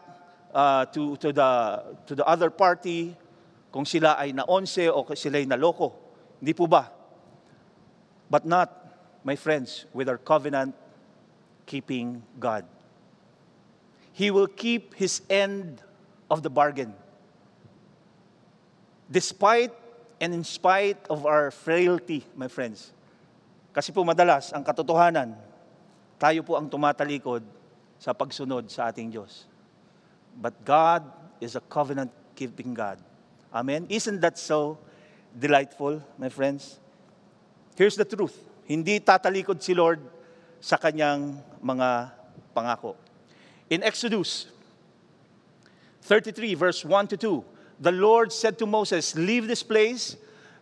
uh, 0.54 0.86
to, 0.86 1.16
to, 1.18 1.32
the, 1.34 1.50
to 2.06 2.14
the 2.14 2.24
other 2.24 2.48
party 2.48 3.16
kung 3.72 3.84
sila 3.84 4.14
ay 4.22 4.30
naonse 4.30 4.86
o 4.86 5.02
sila 5.14 5.42
ay 5.42 5.46
naloko. 5.50 5.92
Hindi 6.38 6.54
po 6.54 6.70
ba? 6.70 6.94
But 8.30 8.46
not, 8.46 8.70
my 9.24 9.34
friends, 9.34 9.84
with 9.92 10.08
our 10.08 10.16
covenant 10.16 10.78
keeping 11.66 12.22
God. 12.38 12.64
He 14.12 14.30
will 14.30 14.46
keep 14.46 14.94
his 14.94 15.22
end 15.28 15.82
of 16.30 16.42
the 16.42 16.50
bargain. 16.50 16.94
Despite 19.10 19.72
and 20.18 20.34
in 20.34 20.42
spite 20.42 20.98
of 21.06 21.26
our 21.26 21.50
frailty, 21.50 22.26
my 22.34 22.50
friends. 22.50 22.90
Kasi 23.72 23.94
po 23.94 24.02
madalas, 24.02 24.50
ang 24.50 24.66
katotohanan, 24.66 25.38
tayo 26.18 26.42
po 26.42 26.58
ang 26.58 26.66
tumatalikod 26.66 27.46
sa 27.98 28.10
pagsunod 28.10 28.66
sa 28.70 28.90
ating 28.90 29.14
Diyos. 29.14 29.46
But 30.34 30.54
God 30.66 31.06
is 31.38 31.54
a 31.54 31.62
covenant-keeping 31.62 32.74
God. 32.74 32.98
Amen? 33.54 33.86
Isn't 33.86 34.18
that 34.22 34.38
so 34.38 34.78
delightful, 35.34 36.02
my 36.18 36.28
friends? 36.28 36.82
Here's 37.78 37.94
the 37.94 38.06
truth. 38.06 38.34
Hindi 38.66 38.98
tatalikod 38.98 39.62
si 39.62 39.74
Lord 39.74 40.02
sa 40.58 40.74
kanyang 40.74 41.38
mga 41.62 42.10
pangako. 42.50 42.98
In 43.70 43.86
Exodus 43.86 44.50
33, 46.02 46.54
verse 46.58 46.82
1 46.82 47.14
to 47.14 47.16
2, 47.16 47.57
the 47.80 47.92
Lord 47.92 48.32
said 48.32 48.58
to 48.58 48.66
Moses, 48.66 49.14
Leave 49.14 49.46
this 49.46 49.62
place, 49.62 50.16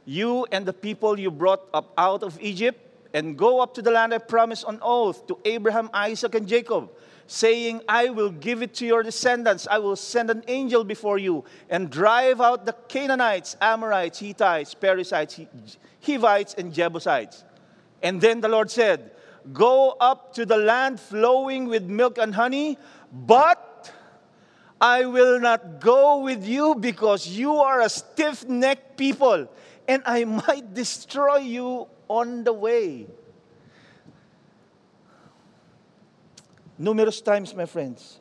you 0.05 0.47
and 0.53 0.67
the 0.67 0.73
people 0.73 1.19
you 1.19 1.31
brought 1.31 1.63
up 1.73 1.93
out 1.97 2.23
of 2.23 2.39
Egypt, 2.41 2.81
and 3.15 3.37
go 3.37 3.61
up 3.61 3.75
to 3.75 3.83
the 3.83 3.91
land 3.91 4.13
I 4.13 4.19
promised 4.19 4.65
on 4.65 4.79
oath 4.83 5.27
to 5.29 5.39
Abraham, 5.45 5.89
Isaac, 5.95 6.35
and 6.35 6.47
Jacob, 6.47 6.91
saying, 7.27 7.81
I 7.89 8.11
will 8.11 8.31
give 8.31 8.63
it 8.63 8.75
to 8.75 8.87
your 8.87 9.03
descendants. 9.03 9.67
I 9.71 9.79
will 9.79 9.97
send 9.97 10.31
an 10.31 10.45
angel 10.47 10.85
before 10.85 11.19
you 11.19 11.45
and 11.71 11.91
drive 11.91 12.41
out 12.41 12.67
the 12.67 12.75
Canaanites, 12.89 13.57
Amorites, 13.61 14.19
Hittites, 14.19 14.75
Perizzites, 14.75 15.41
Hivites, 16.05 16.55
and 16.55 16.73
Jebusites. 16.73 17.45
And 18.03 18.21
then 18.21 18.41
the 18.41 18.49
Lord 18.49 18.71
said, 18.71 19.13
Go 19.53 19.97
up 20.01 20.35
to 20.35 20.45
the 20.45 20.57
land 20.57 21.01
flowing 21.01 21.67
with 21.67 21.85
milk 21.85 22.19
and 22.19 22.35
honey, 22.35 22.79
but 23.13 23.66
I 24.81 25.07
will 25.07 25.41
not 25.41 25.81
go 25.81 26.21
with 26.21 26.47
you 26.47 26.75
because 26.75 27.27
you 27.27 27.57
are 27.57 27.81
a 27.81 27.89
stiff 27.89 28.47
necked 28.47 28.97
people, 28.97 29.49
and 29.89 30.03
I 30.05 30.25
might 30.47 30.75
destroy 30.75 31.39
you 31.39 31.89
on 32.09 32.45
the 32.45 32.53
way. 32.53 33.07
Numerous 36.79 37.23
times, 37.23 37.55
my 37.55 37.65
friends, 37.65 38.21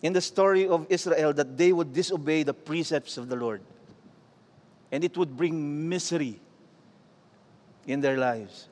in 0.00 0.12
the 0.12 0.20
story 0.20 0.68
of 0.68 0.86
Israel, 0.88 1.32
that 1.32 1.58
they 1.58 1.72
would 1.72 1.92
disobey 1.92 2.44
the 2.44 2.54
precepts 2.54 3.18
of 3.18 3.28
the 3.28 3.34
Lord, 3.34 3.62
and 4.92 5.02
it 5.02 5.16
would 5.16 5.36
bring 5.36 5.88
misery 5.88 6.40
in 7.86 8.00
their 8.00 8.16
lives. 8.16 8.68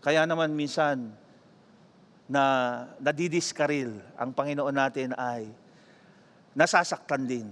Kaya 0.00 0.22
naman 0.22 0.54
minsan, 0.54 1.10
na 2.28 2.84
nadidiskaril 3.00 3.96
ang 4.20 4.36
Panginoon 4.36 4.76
natin 4.76 5.16
ay 5.16 5.48
nasasaktan 6.52 7.24
din 7.24 7.48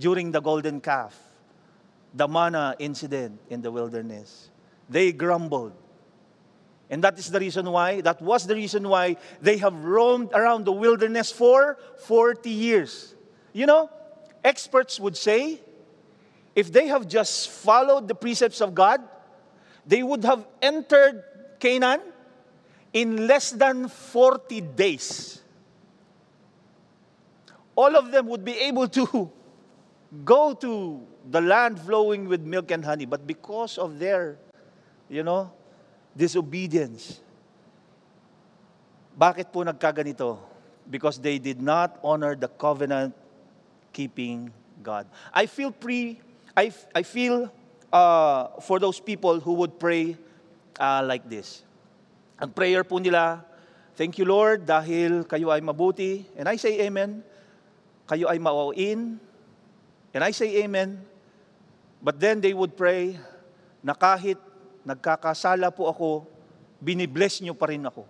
during 0.00 0.32
the 0.32 0.40
golden 0.40 0.80
calf, 0.80 1.12
the 2.16 2.24
manna 2.24 2.72
incident 2.80 3.36
in 3.52 3.60
the 3.60 3.68
wilderness. 3.68 4.48
They 4.88 5.12
grumbled. 5.12 5.76
And 6.90 7.04
that 7.04 7.18
is 7.20 7.30
the 7.30 7.38
reason 7.38 7.70
why, 7.70 8.00
that 8.00 8.18
was 8.20 8.48
the 8.48 8.56
reason 8.56 8.88
why 8.88 9.14
they 9.38 9.58
have 9.58 9.76
roamed 9.84 10.32
around 10.32 10.64
the 10.64 10.72
wilderness 10.72 11.30
for 11.30 11.78
40 12.02 12.50
years. 12.50 13.14
You 13.52 13.66
know, 13.66 13.90
experts 14.42 14.98
would 14.98 15.16
say, 15.16 15.60
if 16.56 16.72
they 16.72 16.88
have 16.88 17.06
just 17.06 17.50
followed 17.50 18.08
the 18.08 18.14
precepts 18.14 18.60
of 18.60 18.74
God, 18.74 19.00
they 19.86 20.02
would 20.02 20.24
have 20.24 20.46
entered 20.60 21.22
Canaan 21.60 22.00
in 22.92 23.26
less 23.26 23.52
than 23.52 23.88
40 23.88 24.60
days. 24.74 25.40
All 27.74 27.96
of 27.96 28.10
them 28.10 28.26
would 28.28 28.44
be 28.44 28.58
able 28.58 28.88
to 28.88 29.30
go 30.24 30.54
to 30.54 31.00
the 31.30 31.40
land 31.40 31.78
flowing 31.80 32.26
with 32.28 32.42
milk 32.42 32.70
and 32.70 32.84
honey, 32.84 33.06
but 33.06 33.26
because 33.26 33.78
of 33.78 33.98
their, 33.98 34.38
you 35.08 35.22
know, 35.22 35.52
disobedience, 36.16 37.20
bakit 39.16 39.52
po 39.52 39.62
nagkaganito? 39.62 40.38
Because 40.90 41.18
they 41.18 41.38
did 41.38 41.62
not 41.62 42.00
honor 42.02 42.34
the 42.34 42.48
covenant 42.48 43.14
keeping 43.92 44.50
God. 44.82 45.06
I 45.32 45.46
feel 45.46 45.70
pre, 45.70 46.18
I, 46.56 46.72
I 46.94 47.02
feel 47.02 47.52
uh, 47.92 48.58
for 48.60 48.78
those 48.78 48.98
people 48.98 49.38
who 49.38 49.54
would 49.54 49.78
pray 49.78 50.16
uh, 50.78 51.04
like 51.06 51.28
this. 51.28 51.62
Ang 52.40 52.50
prayer 52.56 52.82
po 52.82 52.96
nila, 52.96 53.44
Thank 54.00 54.16
you 54.16 54.24
Lord 54.24 54.64
dahil 54.64 55.28
kayo 55.28 55.52
ay 55.52 55.60
mabuti. 55.60 56.24
And 56.32 56.48
I 56.48 56.56
say 56.56 56.80
amen. 56.88 57.20
Kayo 58.08 58.32
ay 58.32 58.40
mauin. 58.40 59.20
And 60.16 60.22
I 60.24 60.32
say 60.32 60.64
amen. 60.64 61.04
But 62.00 62.16
then 62.16 62.40
they 62.40 62.56
would 62.56 62.80
pray 62.80 63.20
na 63.84 63.92
kahit 63.92 64.40
nagkakasala 64.88 65.68
po 65.68 65.92
ako, 65.92 66.24
binibless 66.80 67.44
nyo 67.44 67.52
pa 67.52 67.68
rin 67.68 67.84
ako. 67.84 68.08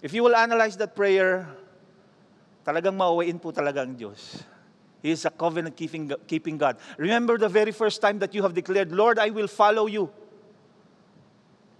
If 0.00 0.16
you 0.16 0.24
will 0.24 0.32
analyze 0.32 0.80
that 0.80 0.96
prayer, 0.96 1.44
talagang 2.64 2.96
mauwain 2.96 3.36
po 3.36 3.52
talaga 3.52 3.84
ang 3.84 3.92
Diyos. 3.92 4.48
He 5.04 5.12
is 5.12 5.28
a 5.28 5.34
covenant 5.34 5.76
keeping, 5.76 6.08
keeping 6.24 6.56
God. 6.56 6.80
Remember 6.96 7.36
the 7.36 7.52
very 7.52 7.74
first 7.76 8.00
time 8.00 8.16
that 8.24 8.32
you 8.32 8.40
have 8.40 8.56
declared, 8.56 8.96
Lord, 8.96 9.20
I 9.20 9.28
will 9.28 9.50
follow 9.50 9.92
you. 9.92 10.08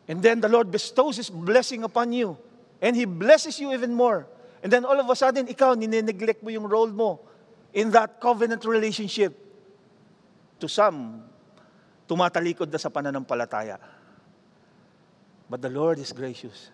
And 0.08 0.22
then 0.22 0.40
the 0.40 0.48
Lord 0.48 0.70
bestows 0.70 1.16
His 1.16 1.30
blessing 1.30 1.84
upon 1.84 2.12
you. 2.12 2.36
And 2.80 2.96
He 2.96 3.04
blesses 3.04 3.58
you 3.60 3.72
even 3.72 3.94
more. 3.94 4.26
And 4.62 4.72
then 4.72 4.84
all 4.84 4.98
of 4.98 5.08
a 5.10 5.16
sudden, 5.16 5.46
ikaw, 5.46 5.74
nineneglect 5.78 6.42
mo 6.42 6.50
yung 6.50 6.66
role 6.66 6.90
mo 6.90 7.20
in 7.74 7.90
that 7.90 8.20
covenant 8.20 8.64
relationship. 8.64 9.34
To 10.62 10.70
some, 10.70 11.26
tumatalikod 12.06 12.70
na 12.70 12.78
sa 12.78 12.90
pananampalataya. 12.90 13.78
But 15.50 15.60
the 15.62 15.70
Lord 15.70 15.98
is 15.98 16.14
gracious. 16.14 16.70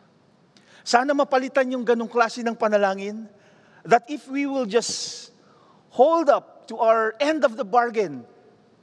Sana 0.85 1.13
mapalitan 1.13 1.73
yung 1.73 1.85
ganong 1.85 2.09
klase 2.09 2.45
ng 2.45 2.57
panalangin 2.57 3.29
that 3.85 4.05
if 4.09 4.29
we 4.29 4.45
will 4.45 4.67
just 4.67 5.31
hold 5.91 6.29
up 6.29 6.69
to 6.69 6.77
our 6.77 7.17
end 7.21 7.45
of 7.45 7.57
the 7.57 7.65
bargain, 7.65 8.25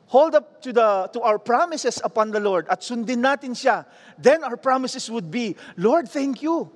hold 0.08 0.36
up 0.36 0.62
to, 0.62 0.74
the, 0.74 1.10
to 1.14 1.22
our 1.22 1.40
promises 1.40 2.02
upon 2.04 2.32
the 2.32 2.40
Lord 2.40 2.68
at 2.70 2.82
sundin 2.82 3.24
natin 3.24 3.52
siya, 3.52 3.86
then 4.18 4.44
our 4.44 4.58
promises 4.58 5.10
would 5.10 5.32
be, 5.32 5.56
Lord, 5.78 6.10
thank 6.10 6.42
you. 6.42 6.72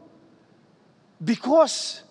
Because 1.24 2.04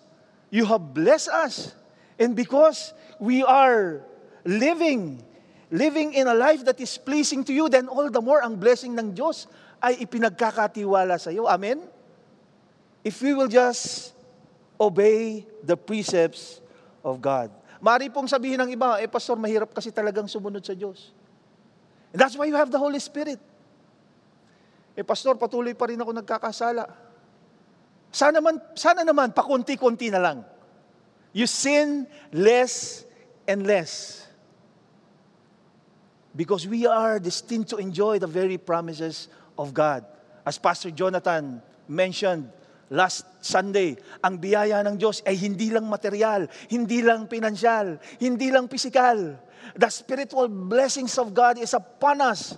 you 0.49 0.65
have 0.65 0.93
blessed 0.93 1.29
us 1.29 1.73
and 2.19 2.35
because 2.35 2.93
we 3.19 3.43
are 3.43 4.01
living 4.45 5.23
living 5.71 6.13
in 6.13 6.27
a 6.27 6.33
life 6.33 6.65
that 6.65 6.79
is 6.81 6.97
pleasing 6.97 7.43
to 7.45 7.53
you, 7.53 7.69
then 7.69 7.87
all 7.87 8.09
the 8.09 8.21
more 8.21 8.43
ang 8.43 8.57
blessing 8.57 8.97
ng 8.97 9.13
Diyos 9.13 9.45
ay 9.81 10.01
ipinagkakatiwala 10.01 11.21
sa 11.21 11.29
iyo. 11.29 11.45
Amen? 11.45 11.85
If 13.05 13.21
we 13.21 13.33
will 13.37 13.47
just 13.47 14.13
obey 14.81 15.45
the 15.63 15.77
precepts 15.77 16.59
of 17.05 17.21
God. 17.21 17.53
Mari 17.79 18.11
pong 18.11 18.27
sabihin 18.27 18.59
ng 18.59 18.71
iba, 18.75 18.99
eh 18.99 19.07
pastor, 19.07 19.39
mahirap 19.39 19.71
kasi 19.71 19.87
talagang 19.89 20.27
sumunod 20.27 20.63
sa 20.63 20.75
Diyos. 20.75 21.15
And 22.11 22.19
that's 22.19 22.35
why 22.35 22.51
you 22.51 22.59
have 22.59 22.67
the 22.67 22.79
Holy 22.79 22.99
Spirit. 22.99 23.39
Eh 24.99 25.05
pastor, 25.07 25.39
patuloy 25.39 25.71
pa 25.71 25.87
rin 25.87 25.99
ako 25.99 26.11
nagkakasala. 26.11 26.83
Sana, 28.11 28.43
man, 28.43 28.59
sana 28.75 29.07
naman, 29.07 29.31
pakunti-kunti 29.31 30.11
na 30.11 30.19
lang. 30.19 30.37
You 31.31 31.47
sin 31.47 32.09
less 32.35 33.05
and 33.47 33.63
less. 33.63 34.25
Because 36.35 36.67
we 36.67 36.83
are 36.83 37.17
destined 37.21 37.69
to 37.71 37.77
enjoy 37.77 38.19
the 38.19 38.27
very 38.27 38.57
promises 38.57 39.29
of 39.57 39.71
God. 39.71 40.03
As 40.43 40.57
Pastor 40.57 40.91
Jonathan 40.91 41.61
mentioned 41.87 42.49
last 42.89 43.25
Sunday, 43.39 43.95
ang 44.19 44.37
biyaya 44.41 44.81
ng 44.83 44.97
Diyos 44.97 45.21
ay 45.23 45.37
hindi 45.37 45.69
lang 45.69 45.85
material, 45.85 46.49
hindi 46.67 47.05
lang 47.05 47.29
pinansyal, 47.29 48.01
hindi 48.17 48.49
lang 48.49 48.67
pisikal. 48.67 49.37
The 49.77 49.89
spiritual 49.93 50.49
blessings 50.49 51.15
of 51.21 51.31
God 51.31 51.61
is 51.61 51.71
upon 51.77 52.19
us 52.25 52.57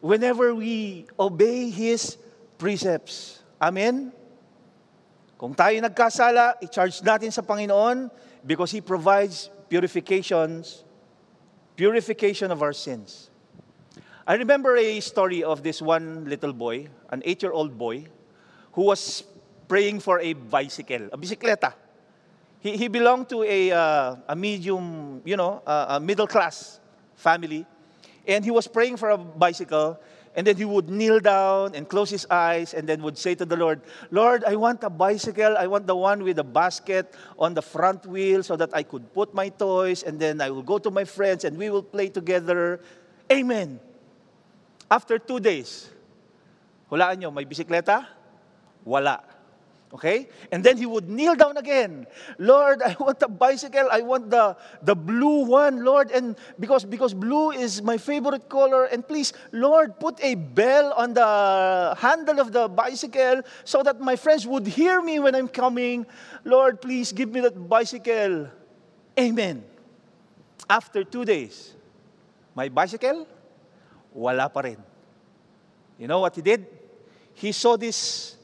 whenever 0.00 0.56
we 0.56 1.04
obey 1.20 1.68
His 1.68 2.16
precepts. 2.56 3.44
Amen? 3.60 4.10
Kung 5.36 5.52
tayo 5.52 5.76
nagkasala, 5.80 6.60
i-charge 6.64 7.00
natin 7.04 7.32
sa 7.32 7.44
Panginoon 7.44 8.08
because 8.44 8.72
He 8.72 8.80
provides 8.80 9.52
purifications 9.68 10.88
purification 11.80 12.52
of 12.52 12.60
our 12.60 12.76
sins. 12.76 13.32
I 14.26 14.34
remember 14.34 14.76
a 14.76 15.00
story 15.00 15.42
of 15.42 15.62
this 15.62 15.80
one 15.80 16.28
little 16.28 16.52
boy, 16.52 16.92
an 17.08 17.22
eight 17.24 17.42
year 17.42 17.52
old 17.52 17.78
boy, 17.78 18.04
who 18.72 18.82
was 18.82 19.24
praying 19.68 20.00
for 20.00 20.20
a 20.20 20.32
bicycle, 20.32 21.08
a 21.12 21.18
bicicleta. 21.18 21.74
He, 22.60 22.76
he 22.76 22.88
belonged 22.88 23.28
to 23.30 23.42
a, 23.42 23.72
uh, 23.72 24.16
a 24.28 24.36
medium, 24.36 25.22
you 25.24 25.36
know, 25.36 25.62
uh, 25.66 25.96
a 25.96 26.00
middle 26.00 26.26
class 26.26 26.80
family. 27.14 27.66
And 28.26 28.44
he 28.44 28.50
was 28.50 28.66
praying 28.66 28.96
for 28.96 29.10
a 29.10 29.18
bicycle 29.18 29.98
And 30.34 30.46
then 30.46 30.56
he 30.56 30.64
would 30.64 30.88
kneel 30.88 31.18
down 31.18 31.74
and 31.74 31.88
close 31.88 32.08
his 32.08 32.26
eyes 32.30 32.72
and 32.72 32.88
then 32.88 33.02
would 33.02 33.18
say 33.18 33.34
to 33.34 33.44
the 33.44 33.56
Lord, 33.56 33.82
Lord, 34.12 34.44
I 34.44 34.54
want 34.54 34.84
a 34.84 34.90
bicycle. 34.90 35.58
I 35.58 35.66
want 35.66 35.88
the 35.88 35.96
one 35.96 36.22
with 36.22 36.38
a 36.38 36.46
basket 36.46 37.14
on 37.36 37.54
the 37.54 37.62
front 37.62 38.06
wheel 38.06 38.42
so 38.44 38.54
that 38.54 38.70
I 38.72 38.84
could 38.84 39.12
put 39.12 39.34
my 39.34 39.48
toys 39.48 40.04
and 40.04 40.20
then 40.20 40.40
I 40.40 40.50
will 40.50 40.62
go 40.62 40.78
to 40.78 40.90
my 40.90 41.02
friends 41.02 41.42
and 41.42 41.58
we 41.58 41.68
will 41.68 41.82
play 41.82 42.08
together. 42.08 42.80
Amen. 43.30 43.80
After 44.88 45.18
two 45.18 45.40
days, 45.40 45.90
hulaan 46.90 47.18
nyo, 47.18 47.30
may 47.34 47.44
bisikleta? 47.44 48.06
Wala. 48.84 49.22
Okay? 49.92 50.28
And 50.52 50.62
then 50.62 50.76
he 50.76 50.86
would 50.86 51.08
kneel 51.08 51.34
down 51.34 51.56
again. 51.56 52.06
Lord, 52.38 52.82
I 52.86 52.94
want 52.98 53.20
a 53.22 53.28
bicycle. 53.28 53.88
I 53.90 54.02
want 54.02 54.30
the, 54.30 54.56
the 54.82 54.94
blue 54.94 55.44
one, 55.44 55.84
Lord. 55.84 56.10
And 56.10 56.36
because, 56.58 56.84
because 56.84 57.12
blue 57.12 57.50
is 57.50 57.82
my 57.82 57.98
favorite 57.98 58.48
color. 58.48 58.84
And 58.84 59.06
please, 59.06 59.32
Lord, 59.52 59.98
put 59.98 60.22
a 60.22 60.34
bell 60.34 60.92
on 60.92 61.14
the 61.14 61.96
handle 61.98 62.40
of 62.40 62.52
the 62.52 62.68
bicycle 62.68 63.42
so 63.64 63.82
that 63.82 64.00
my 64.00 64.14
friends 64.14 64.46
would 64.46 64.66
hear 64.66 65.02
me 65.02 65.18
when 65.18 65.34
I'm 65.34 65.48
coming. 65.48 66.06
Lord, 66.44 66.80
please 66.80 67.12
give 67.12 67.30
me 67.30 67.40
that 67.40 67.68
bicycle. 67.68 68.48
Amen. 69.18 69.64
After 70.68 71.02
two 71.02 71.24
days, 71.24 71.74
my 72.54 72.68
bicycle, 72.68 73.26
wala 74.14 74.48
pa 74.48 74.60
rin. 74.60 74.78
You 75.98 76.06
know 76.06 76.20
what 76.20 76.36
he 76.36 76.42
did? 76.42 76.64
He 77.34 77.50
saw 77.50 77.76
this 77.76 78.36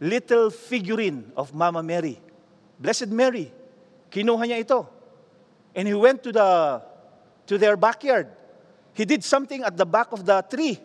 little 0.00 0.50
figurine 0.50 1.32
of 1.36 1.54
Mama 1.54 1.82
Mary. 1.82 2.20
Blessed 2.78 3.08
Mary. 3.08 3.52
Kinuha 4.10 4.44
niya 4.46 4.60
ito. 4.60 4.88
And 5.74 5.88
he 5.88 5.94
went 5.94 6.22
to, 6.22 6.32
the, 6.32 6.82
to 7.46 7.58
their 7.58 7.76
backyard. 7.76 8.28
He 8.94 9.04
did 9.04 9.24
something 9.24 9.62
at 9.62 9.76
the 9.76 9.84
back 9.86 10.12
of 10.12 10.24
the 10.24 10.42
tree. 10.42 10.80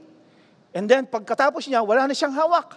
And 0.74 0.90
then 0.90 1.06
pagkatapos 1.06 1.68
niya, 1.68 1.86
wala 1.86 2.08
na 2.08 2.14
siyang 2.14 2.36
hawak. 2.36 2.76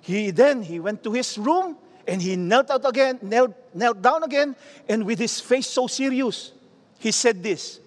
He 0.00 0.30
then, 0.30 0.62
he 0.62 0.80
went 0.80 1.02
to 1.04 1.12
his 1.12 1.38
room 1.38 1.76
and 2.06 2.20
he 2.20 2.36
knelt 2.36 2.70
out 2.70 2.86
again, 2.86 3.18
knelt, 3.22 3.54
knelt 3.74 4.02
down 4.02 4.22
again, 4.22 4.54
and 4.88 5.04
with 5.04 5.18
his 5.18 5.40
face 5.40 5.66
so 5.66 5.86
serious, 5.86 6.52
he 6.98 7.10
said 7.10 7.42
this, 7.42 7.80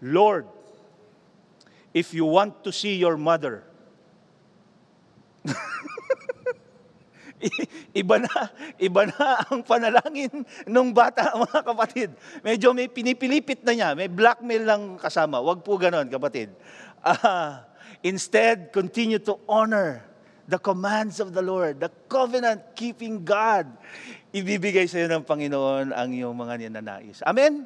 Lord, 0.00 0.46
if 1.92 2.14
you 2.14 2.24
want 2.24 2.62
to 2.64 2.72
see 2.72 2.96
your 2.96 3.16
mother, 3.16 3.64
iba 8.00 8.20
na, 8.20 8.52
iba 8.76 9.08
na 9.08 9.40
ang 9.48 9.64
panalangin 9.64 10.44
ng 10.68 10.88
bata, 10.92 11.32
mga 11.48 11.60
kapatid. 11.64 12.08
Medyo 12.44 12.76
may 12.76 12.88
pinipilipit 12.88 13.64
na 13.64 13.72
niya, 13.72 13.88
may 13.96 14.08
blackmail 14.08 14.64
lang 14.64 14.82
kasama. 15.00 15.40
Huwag 15.40 15.64
po 15.64 15.80
ganon, 15.80 16.08
kapatid. 16.12 16.52
Uh, 17.00 17.64
instead, 18.04 18.68
continue 18.72 19.20
to 19.20 19.40
honor 19.48 20.04
the 20.50 20.60
commands 20.60 21.22
of 21.22 21.32
the 21.32 21.40
Lord, 21.40 21.80
the 21.80 21.88
covenant-keeping 22.10 23.24
God. 23.24 23.70
Ibibigay 24.34 24.86
sa 24.90 25.00
iyo 25.00 25.08
ng 25.08 25.24
Panginoon 25.24 25.94
ang 25.94 26.08
iyong 26.10 26.34
mga 26.34 26.66
ninanais. 26.66 27.22
Amen? 27.22 27.64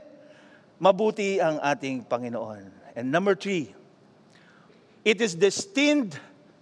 Mabuti 0.78 1.40
ang 1.40 1.58
ating 1.60 2.04
Panginoon. 2.04 2.68
And 2.94 3.10
number 3.10 3.34
three, 3.34 3.72
it 5.02 5.18
is 5.18 5.34
destined 5.34 6.14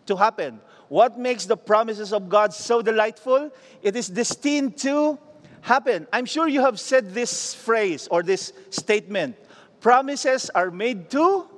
to 0.07 0.15
happen 0.17 0.63
what 0.93 1.17
makes 1.17 1.49
the 1.49 1.57
promises 1.57 2.13
of 2.13 2.29
God 2.29 2.53
so 2.53 2.85
delightful? 2.85 3.49
It 3.81 3.97
is 3.97 4.13
destined 4.13 4.77
to 4.85 5.17
happen. 5.63 6.07
I'm 6.13 6.27
sure 6.27 6.47
you 6.47 6.61
have 6.61 6.79
said 6.79 7.17
this 7.17 7.55
phrase 7.55 8.13
or 8.13 8.23
this 8.23 8.53
statement 8.69 9.41
promises 9.81 10.51
are 10.53 10.71
made 10.71 11.09
to 11.17 11.49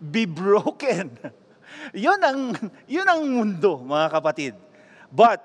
be 0.00 0.24
broken. 0.24 1.18
yun 1.92 2.24
ang, 2.24 2.72
yun 2.88 3.04
ang 3.04 3.28
mundo, 3.28 3.84
mga 3.84 4.16
kapatid. 4.16 4.54
But, 5.12 5.44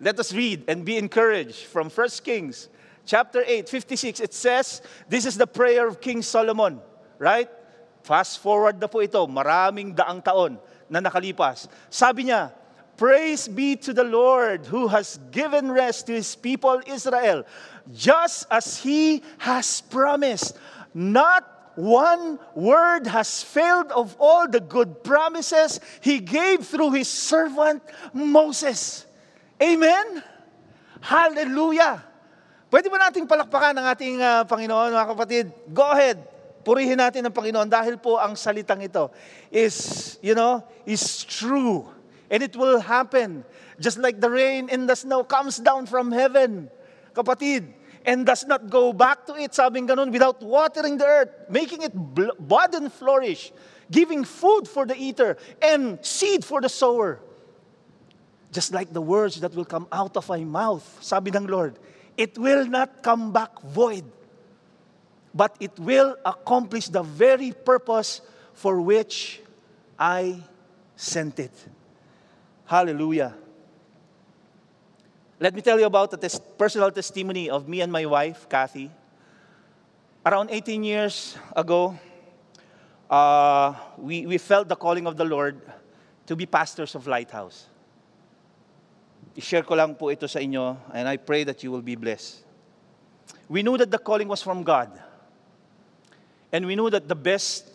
let 0.00 0.18
us 0.18 0.32
read 0.32 0.64
and 0.66 0.88
be 0.88 0.96
encouraged 0.96 1.68
from 1.68 1.90
1 1.92 2.08
Kings 2.24 2.70
chapter 3.04 3.44
8, 3.44 3.68
56. 3.68 4.20
It 4.20 4.32
says, 4.32 4.80
this 5.12 5.26
is 5.26 5.36
the 5.36 5.46
prayer 5.46 5.86
of 5.86 6.00
King 6.00 6.22
Solomon, 6.22 6.80
right? 7.18 7.50
Fast 8.00 8.40
forward 8.40 8.80
na 8.80 8.88
po 8.88 9.04
ito, 9.04 9.20
maraming 9.28 9.92
daang 9.92 10.24
taon 10.24 10.56
na 10.88 11.00
nakalipas. 11.00 11.68
Sabi 11.92 12.28
niya, 12.28 12.52
Praise 12.98 13.46
be 13.46 13.78
to 13.86 13.94
the 13.94 14.02
Lord 14.02 14.66
who 14.66 14.90
has 14.90 15.22
given 15.30 15.70
rest 15.70 16.10
to 16.10 16.18
his 16.18 16.34
people 16.34 16.82
Israel, 16.82 17.46
just 17.94 18.50
as 18.50 18.82
he 18.82 19.22
has 19.38 19.86
promised. 19.86 20.58
Not 20.90 21.46
one 21.78 22.42
word 22.58 23.06
has 23.06 23.46
failed 23.46 23.94
of 23.94 24.18
all 24.18 24.50
the 24.50 24.58
good 24.58 25.06
promises 25.06 25.78
he 26.02 26.18
gave 26.18 26.66
through 26.66 26.98
his 26.98 27.06
servant 27.06 27.86
Moses. 28.10 29.06
Amen? 29.62 30.22
Hallelujah! 30.98 32.02
Pwede 32.66 32.90
ba 32.90 32.98
nating 32.98 33.30
palakpakan 33.30 33.78
ng 33.78 33.86
ating 33.94 34.16
uh, 34.18 34.42
Panginoon, 34.44 34.90
mga 34.90 35.08
kapatid? 35.08 35.44
Go 35.70 35.86
ahead. 35.88 36.18
Purihin 36.68 37.00
natin 37.00 37.24
ang 37.24 37.32
Panginoon 37.32 37.64
dahil 37.64 37.96
po 37.96 38.20
ang 38.20 38.36
salitang 38.36 38.84
ito 38.84 39.08
is, 39.48 40.20
you 40.20 40.36
know, 40.36 40.60
is 40.84 41.24
true. 41.24 41.88
And 42.28 42.44
it 42.44 42.52
will 42.52 42.76
happen. 42.76 43.40
Just 43.80 43.96
like 43.96 44.20
the 44.20 44.28
rain 44.28 44.68
and 44.68 44.84
the 44.84 44.92
snow 44.92 45.24
comes 45.24 45.56
down 45.56 45.88
from 45.88 46.12
heaven. 46.12 46.68
Kapatid, 47.16 47.72
and 48.04 48.28
does 48.28 48.44
not 48.44 48.68
go 48.68 48.92
back 48.92 49.24
to 49.24 49.32
it, 49.40 49.56
sabing 49.56 49.88
ganun, 49.88 50.12
without 50.12 50.44
watering 50.44 51.00
the 51.00 51.08
earth, 51.08 51.32
making 51.48 51.88
it 51.88 51.96
bud 52.36 52.76
and 52.76 52.92
flourish, 52.92 53.48
giving 53.88 54.20
food 54.28 54.68
for 54.68 54.84
the 54.84 54.96
eater, 54.96 55.40
and 55.64 55.96
seed 56.04 56.44
for 56.44 56.60
the 56.60 56.68
sower. 56.68 57.16
Just 58.52 58.76
like 58.76 58.92
the 58.92 59.00
words 59.00 59.40
that 59.40 59.56
will 59.56 59.64
come 59.64 59.88
out 59.88 60.20
of 60.20 60.28
my 60.28 60.44
mouth, 60.44 60.84
sabi 61.00 61.32
ng 61.32 61.48
Lord, 61.48 61.80
it 62.16 62.36
will 62.36 62.68
not 62.68 63.00
come 63.00 63.32
back 63.32 63.56
void 63.64 64.04
but 65.38 65.54
it 65.60 65.70
will 65.78 66.18
accomplish 66.26 66.90
the 66.90 67.00
very 67.00 67.52
purpose 67.54 68.20
for 68.58 68.82
which 68.82 69.40
I 69.94 70.42
sent 70.96 71.38
it. 71.38 71.54
Hallelujah. 72.66 73.38
Let 75.38 75.54
me 75.54 75.62
tell 75.62 75.78
you 75.78 75.86
about 75.86 76.10
the 76.10 76.18
personal 76.58 76.90
testimony 76.90 77.48
of 77.48 77.68
me 77.68 77.82
and 77.82 77.92
my 77.92 78.04
wife, 78.04 78.48
Kathy. 78.48 78.90
Around 80.26 80.50
18 80.50 80.82
years 80.82 81.38
ago, 81.54 81.96
uh, 83.08 83.74
we, 83.96 84.26
we 84.26 84.38
felt 84.38 84.66
the 84.66 84.74
calling 84.74 85.06
of 85.06 85.16
the 85.16 85.24
Lord 85.24 85.62
to 86.26 86.34
be 86.34 86.46
pastors 86.46 86.96
of 86.96 87.06
Lighthouse. 87.06 87.68
I-share 89.36 89.62
ko 89.62 89.76
lang 89.76 89.94
po 89.94 90.10
ito 90.10 90.26
sa 90.26 90.40
inyo, 90.40 90.76
and 90.92 91.06
I 91.06 91.16
pray 91.16 91.44
that 91.44 91.62
you 91.62 91.70
will 91.70 91.86
be 91.86 91.94
blessed. 91.94 92.42
We 93.48 93.62
knew 93.62 93.78
that 93.78 93.92
the 93.92 94.02
calling 94.02 94.26
was 94.26 94.42
from 94.42 94.64
God. 94.66 94.90
And 96.52 96.64
we 96.64 96.76
knew 96.76 96.88
that 96.90 97.08
the 97.08 97.14
best 97.14 97.68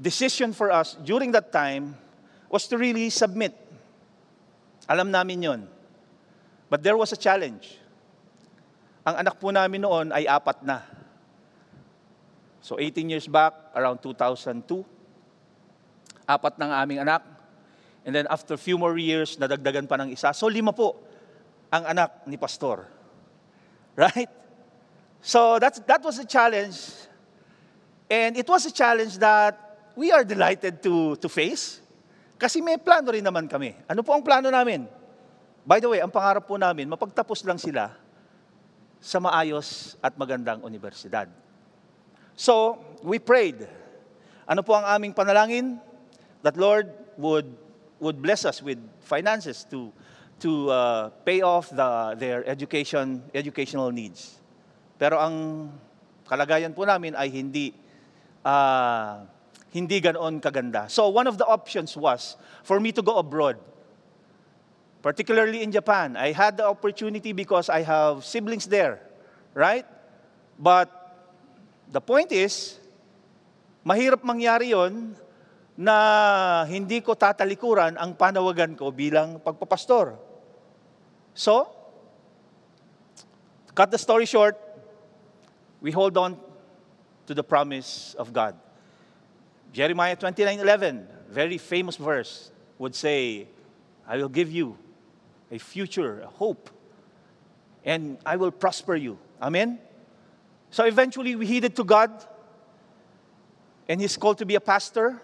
decision 0.00 0.52
for 0.52 0.70
us 0.70 0.96
during 1.04 1.32
that 1.32 1.52
time 1.52 1.96
was 2.48 2.66
to 2.68 2.78
really 2.78 3.10
submit. 3.10 3.52
Alam 4.88 5.12
namin 5.12 5.42
yon. 5.42 5.60
But 6.70 6.82
there 6.82 6.96
was 6.96 7.12
a 7.12 7.18
challenge. 7.20 7.76
Ang 9.04 9.24
anak 9.24 9.40
po 9.40 9.52
namin 9.52 9.84
noon 9.84 10.12
ay 10.12 10.24
apat 10.24 10.64
na. 10.64 10.80
So 12.60 12.76
18 12.80 13.08
years 13.08 13.28
back, 13.28 13.52
around 13.76 14.00
2002, 14.04 14.84
apat 16.28 16.60
na 16.60 16.64
ang 16.68 16.74
aming 16.84 17.00
anak. 17.04 17.24
And 18.04 18.16
then 18.16 18.28
after 18.28 18.56
a 18.56 18.60
few 18.60 18.76
more 18.76 18.96
years, 18.96 19.36
nadagdagan 19.36 19.88
pa 19.88 19.96
ng 20.00 20.12
isa. 20.12 20.32
So 20.32 20.48
lima 20.48 20.72
po 20.72 20.96
ang 21.68 21.84
anak 21.84 22.24
ni 22.24 22.36
pastor. 22.40 22.88
Right? 23.96 24.28
So 25.20 25.58
that's, 25.58 25.80
that 25.88 26.00
was 26.04 26.20
a 26.20 26.28
challenge 26.28 27.07
And 28.08 28.40
it 28.40 28.48
was 28.48 28.64
a 28.64 28.72
challenge 28.72 29.20
that 29.20 29.56
we 29.92 30.08
are 30.08 30.24
delighted 30.24 30.80
to, 30.82 31.16
to 31.20 31.28
face. 31.28 31.84
Kasi 32.40 32.64
may 32.64 32.80
plano 32.80 33.12
rin 33.12 33.20
naman 33.22 33.44
kami. 33.44 33.76
Ano 33.84 34.00
po 34.00 34.16
ang 34.16 34.24
plano 34.24 34.48
namin? 34.48 34.88
By 35.68 35.84
the 35.84 35.92
way, 35.92 36.00
ang 36.00 36.08
pangarap 36.08 36.48
po 36.48 36.56
namin, 36.56 36.88
mapagtapos 36.88 37.44
lang 37.44 37.60
sila 37.60 37.92
sa 38.96 39.20
maayos 39.20 40.00
at 40.00 40.16
magandang 40.16 40.64
universidad. 40.64 41.28
So, 42.32 42.80
we 43.04 43.20
prayed. 43.20 43.68
Ano 44.48 44.64
po 44.64 44.72
ang 44.72 44.88
aming 44.88 45.12
panalangin? 45.12 45.76
That 46.40 46.56
Lord 46.56 46.88
would, 47.20 47.50
would 48.00 48.22
bless 48.22 48.46
us 48.48 48.62
with 48.62 48.78
finances 49.04 49.66
to, 49.68 49.92
to 50.40 50.70
uh, 50.70 51.10
pay 51.26 51.42
off 51.42 51.68
the, 51.68 52.16
their 52.16 52.46
education, 52.48 53.20
educational 53.34 53.90
needs. 53.90 54.38
Pero 54.96 55.18
ang 55.18 55.68
kalagayan 56.24 56.72
po 56.72 56.86
namin 56.86 57.18
ay 57.18 57.28
hindi 57.28 57.74
uh, 58.48 59.28
hindi 59.68 60.00
ganoon 60.00 60.40
kaganda. 60.40 60.88
So 60.88 61.12
one 61.12 61.28
of 61.28 61.36
the 61.36 61.44
options 61.44 61.92
was 61.96 62.40
for 62.64 62.80
me 62.80 62.92
to 62.96 63.02
go 63.04 63.20
abroad. 63.20 63.60
Particularly 65.04 65.62
in 65.62 65.70
Japan. 65.70 66.16
I 66.16 66.32
had 66.32 66.56
the 66.56 66.66
opportunity 66.66 67.30
because 67.32 67.68
I 67.68 67.84
have 67.84 68.24
siblings 68.24 68.66
there, 68.66 69.04
right? 69.54 69.86
But 70.58 70.90
the 71.86 72.00
point 72.00 72.32
is, 72.32 72.80
mahirap 73.86 74.26
mangyari 74.26 74.74
yon 74.74 75.14
na 75.78 76.66
hindi 76.66 76.98
ko 76.98 77.14
tatalikuran 77.14 77.94
ang 77.94 78.18
panawagan 78.18 78.74
ko 78.74 78.90
bilang 78.90 79.38
pagpapastor. 79.38 80.18
So, 81.38 81.70
cut 83.78 83.94
the 83.94 84.00
story 84.02 84.26
short, 84.26 84.58
we 85.78 85.94
hold 85.94 86.18
on 86.18 86.47
to 87.28 87.34
the 87.34 87.44
promise 87.44 88.16
of 88.18 88.32
God. 88.32 88.56
Jeremiah 89.70 90.16
29:11, 90.16 91.06
very 91.28 91.58
famous 91.58 91.96
verse, 91.96 92.50
would 92.78 92.94
say, 92.94 93.46
I 94.06 94.16
will 94.16 94.30
give 94.30 94.50
you 94.50 94.78
a 95.50 95.58
future, 95.58 96.20
a 96.22 96.26
hope, 96.26 96.70
and 97.84 98.16
I 98.24 98.36
will 98.36 98.50
prosper 98.50 98.96
you. 98.96 99.18
Amen? 99.42 99.78
So 100.70 100.84
eventually 100.84 101.36
we 101.36 101.44
heeded 101.44 101.76
to 101.76 101.84
God, 101.84 102.10
and 103.86 104.00
He's 104.00 104.16
called 104.16 104.38
to 104.38 104.46
be 104.46 104.54
a 104.54 104.60
pastor, 104.60 105.20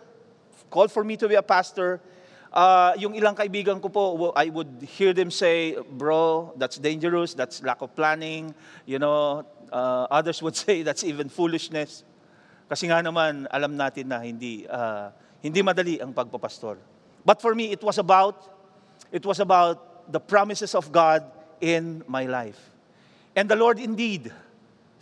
called 0.69 0.93
for 0.93 1.05
me 1.05 1.17
to 1.17 1.27
be 1.27 1.37
a 1.37 1.43
pastor. 1.43 2.03
Uh, 2.55 2.95
yung 3.03 3.19
ilang 3.19 3.35
kaibigan 3.35 3.83
ko 3.83 3.91
po, 3.91 4.31
I 4.39 4.47
would 4.47 4.87
hear 4.95 5.11
them 5.11 5.35
say, 5.35 5.75
bro, 5.75 6.55
that's 6.55 6.79
dangerous, 6.79 7.35
that's 7.35 7.59
lack 7.67 7.83
of 7.83 7.91
planning. 7.99 8.55
You 8.87 9.03
know, 9.03 9.43
uh, 9.75 10.07
others 10.07 10.39
would 10.39 10.55
say 10.63 10.87
that's 10.87 11.03
even 11.03 11.27
foolishness. 11.27 12.07
Kasi 12.71 12.87
nga 12.87 13.03
naman, 13.03 13.51
alam 13.51 13.75
natin 13.75 14.07
na 14.07 14.23
hindi, 14.23 14.71
uh, 14.71 15.11
hindi 15.43 15.67
madali 15.67 15.99
ang 15.99 16.15
pagpapastor. 16.15 16.79
But 17.27 17.43
for 17.43 17.59
me, 17.59 17.75
it 17.75 17.83
was 17.83 17.99
about, 17.99 18.39
it 19.11 19.27
was 19.27 19.43
about 19.43 20.07
the 20.13 20.21
promises 20.21 20.79
of 20.79 20.93
God 20.95 21.27
in 21.61 22.07
my 22.07 22.23
life. 22.31 22.71
And 23.35 23.51
the 23.51 23.57
Lord 23.57 23.83
indeed 23.83 24.31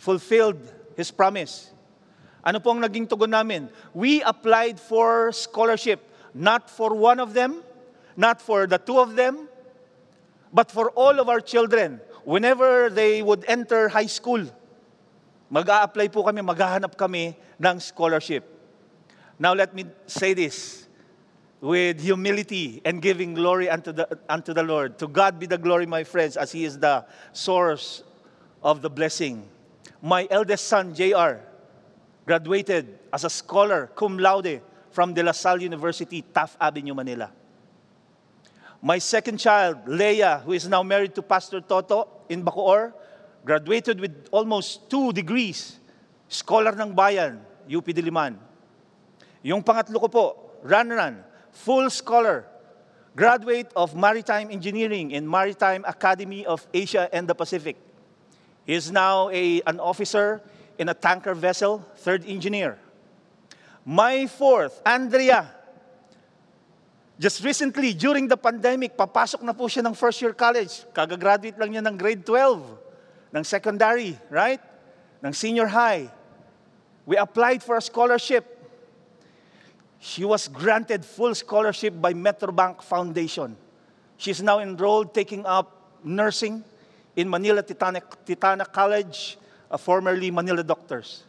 fulfilled 0.01 0.57
His 0.97 1.11
promise. 1.13 1.69
Ano 2.43 2.59
po 2.59 2.73
ang 2.73 2.81
naging 2.81 3.07
tugon 3.07 3.29
namin? 3.29 3.69
We 3.93 4.25
applied 4.25 4.81
for 4.81 5.31
scholarship, 5.31 6.01
not 6.33 6.69
for 6.69 6.93
one 6.95 7.19
of 7.19 7.33
them, 7.33 7.63
not 8.17 8.41
for 8.41 8.67
the 8.67 8.77
two 8.77 8.99
of 8.99 9.15
them, 9.15 9.47
but 10.51 10.71
for 10.71 10.91
all 10.91 11.19
of 11.19 11.29
our 11.29 11.39
children. 11.39 11.99
Whenever 12.23 12.89
they 12.89 13.21
would 13.21 13.43
enter 13.47 13.89
high 13.89 14.07
school, 14.07 14.45
mag-a-apply 15.49 16.07
po 16.07 16.23
kami, 16.23 16.41
maghahanap 16.41 16.97
kami 16.97 17.35
ng 17.61 17.79
scholarship. 17.79 18.45
Now 19.39 19.53
let 19.53 19.73
me 19.75 19.85
say 20.07 20.33
this 20.33 20.87
with 21.59 22.01
humility 22.01 22.81
and 22.85 23.01
giving 23.01 23.33
glory 23.33 23.69
unto 23.69 23.91
the, 23.91 24.07
unto 24.29 24.53
the 24.53 24.63
Lord. 24.63 24.99
To 24.99 25.07
God 25.07 25.39
be 25.39 25.45
the 25.45 25.57
glory, 25.57 25.85
my 25.85 26.03
friends, 26.03 26.37
as 26.37 26.51
He 26.51 26.65
is 26.65 26.77
the 26.77 27.05
source 27.31 28.03
of 28.61 28.81
the 28.81 28.89
blessing. 28.89 29.47
My 30.01 30.27
eldest 30.29 30.67
son, 30.67 30.93
JR, 30.93 31.39
graduated 32.25 32.99
as 33.11 33.23
a 33.23 33.29
scholar, 33.29 33.89
cum 33.95 34.17
laude, 34.17 34.61
from 34.93 35.11
De 35.11 35.25
La 35.25 35.33
Salle 35.33 35.65
University, 35.65 36.21
Taft 36.21 36.55
Avenue, 36.61 36.93
Manila. 36.93 37.33
My 38.79 38.99
second 38.99 39.41
child, 39.41 39.89
Leia, 39.89 40.43
who 40.43 40.53
is 40.53 40.69
now 40.69 40.83
married 40.83 41.15
to 41.15 41.21
Pastor 41.23 41.61
Toto 41.61 42.07
in 42.29 42.45
Bacoor, 42.45 42.93
graduated 43.43 43.99
with 43.99 44.29
almost 44.29 44.89
two 44.89 45.11
degrees, 45.11 45.79
scholar 46.29 46.77
ng 46.77 46.93
bayan, 46.93 47.41
UP 47.65 47.85
Diliman. 47.89 48.37
Yung 49.41 49.63
pangatlo 49.65 49.97
ko 49.97 50.07
po, 50.07 50.25
Ranran, 50.61 51.25
full 51.49 51.89
scholar, 51.89 52.45
graduate 53.15 53.73
of 53.75 53.97
Maritime 53.97 54.51
Engineering 54.51 55.11
in 55.11 55.25
Maritime 55.25 55.81
Academy 55.89 56.45
of 56.45 56.61
Asia 56.69 57.09
and 57.09 57.25
the 57.25 57.33
Pacific. 57.33 57.81
He 58.65 58.77
is 58.77 58.91
now 58.91 59.29
a, 59.33 59.61
an 59.65 59.79
officer 59.79 60.39
in 60.77 60.87
a 60.89 60.93
tanker 60.93 61.33
vessel, 61.33 61.81
third 61.97 62.29
engineer. 62.29 62.77
My 63.85 64.27
fourth, 64.27 64.79
Andrea. 64.85 65.51
Just 67.19 67.43
recently, 67.43 67.93
during 67.93 68.27
the 68.27 68.39
pandemic, 68.39 68.95
papasok 68.97 69.43
na 69.43 69.53
po 69.53 69.67
siya 69.67 69.83
ng 69.85 69.93
first 69.93 70.23
year 70.23 70.33
college. 70.33 70.87
Kagagraduate 70.95 71.59
lang 71.59 71.69
niya 71.71 71.83
ng 71.83 71.95
grade 71.99 72.23
12, 72.25 72.63
ng 73.35 73.43
secondary, 73.43 74.17
right? 74.31 74.59
Ng 75.21 75.33
senior 75.35 75.67
high. 75.67 76.09
We 77.05 77.19
applied 77.19 77.61
for 77.61 77.75
a 77.75 77.83
scholarship. 77.83 78.47
She 79.99 80.23
was 80.23 80.47
granted 80.47 81.03
full 81.03 81.35
scholarship 81.35 81.95
by 81.95 82.15
Metrobank 82.15 82.81
Foundation. 82.81 83.55
She's 84.17 84.41
now 84.41 84.59
enrolled 84.59 85.13
taking 85.13 85.45
up 85.45 85.99
nursing 86.03 86.63
in 87.15 87.29
Manila 87.29 87.63
Titana, 87.63 88.01
Titana 88.25 88.67
College, 88.67 89.37
uh, 89.69 89.77
formerly 89.77 90.31
Manila 90.31 90.63
Doctors. 90.63 91.23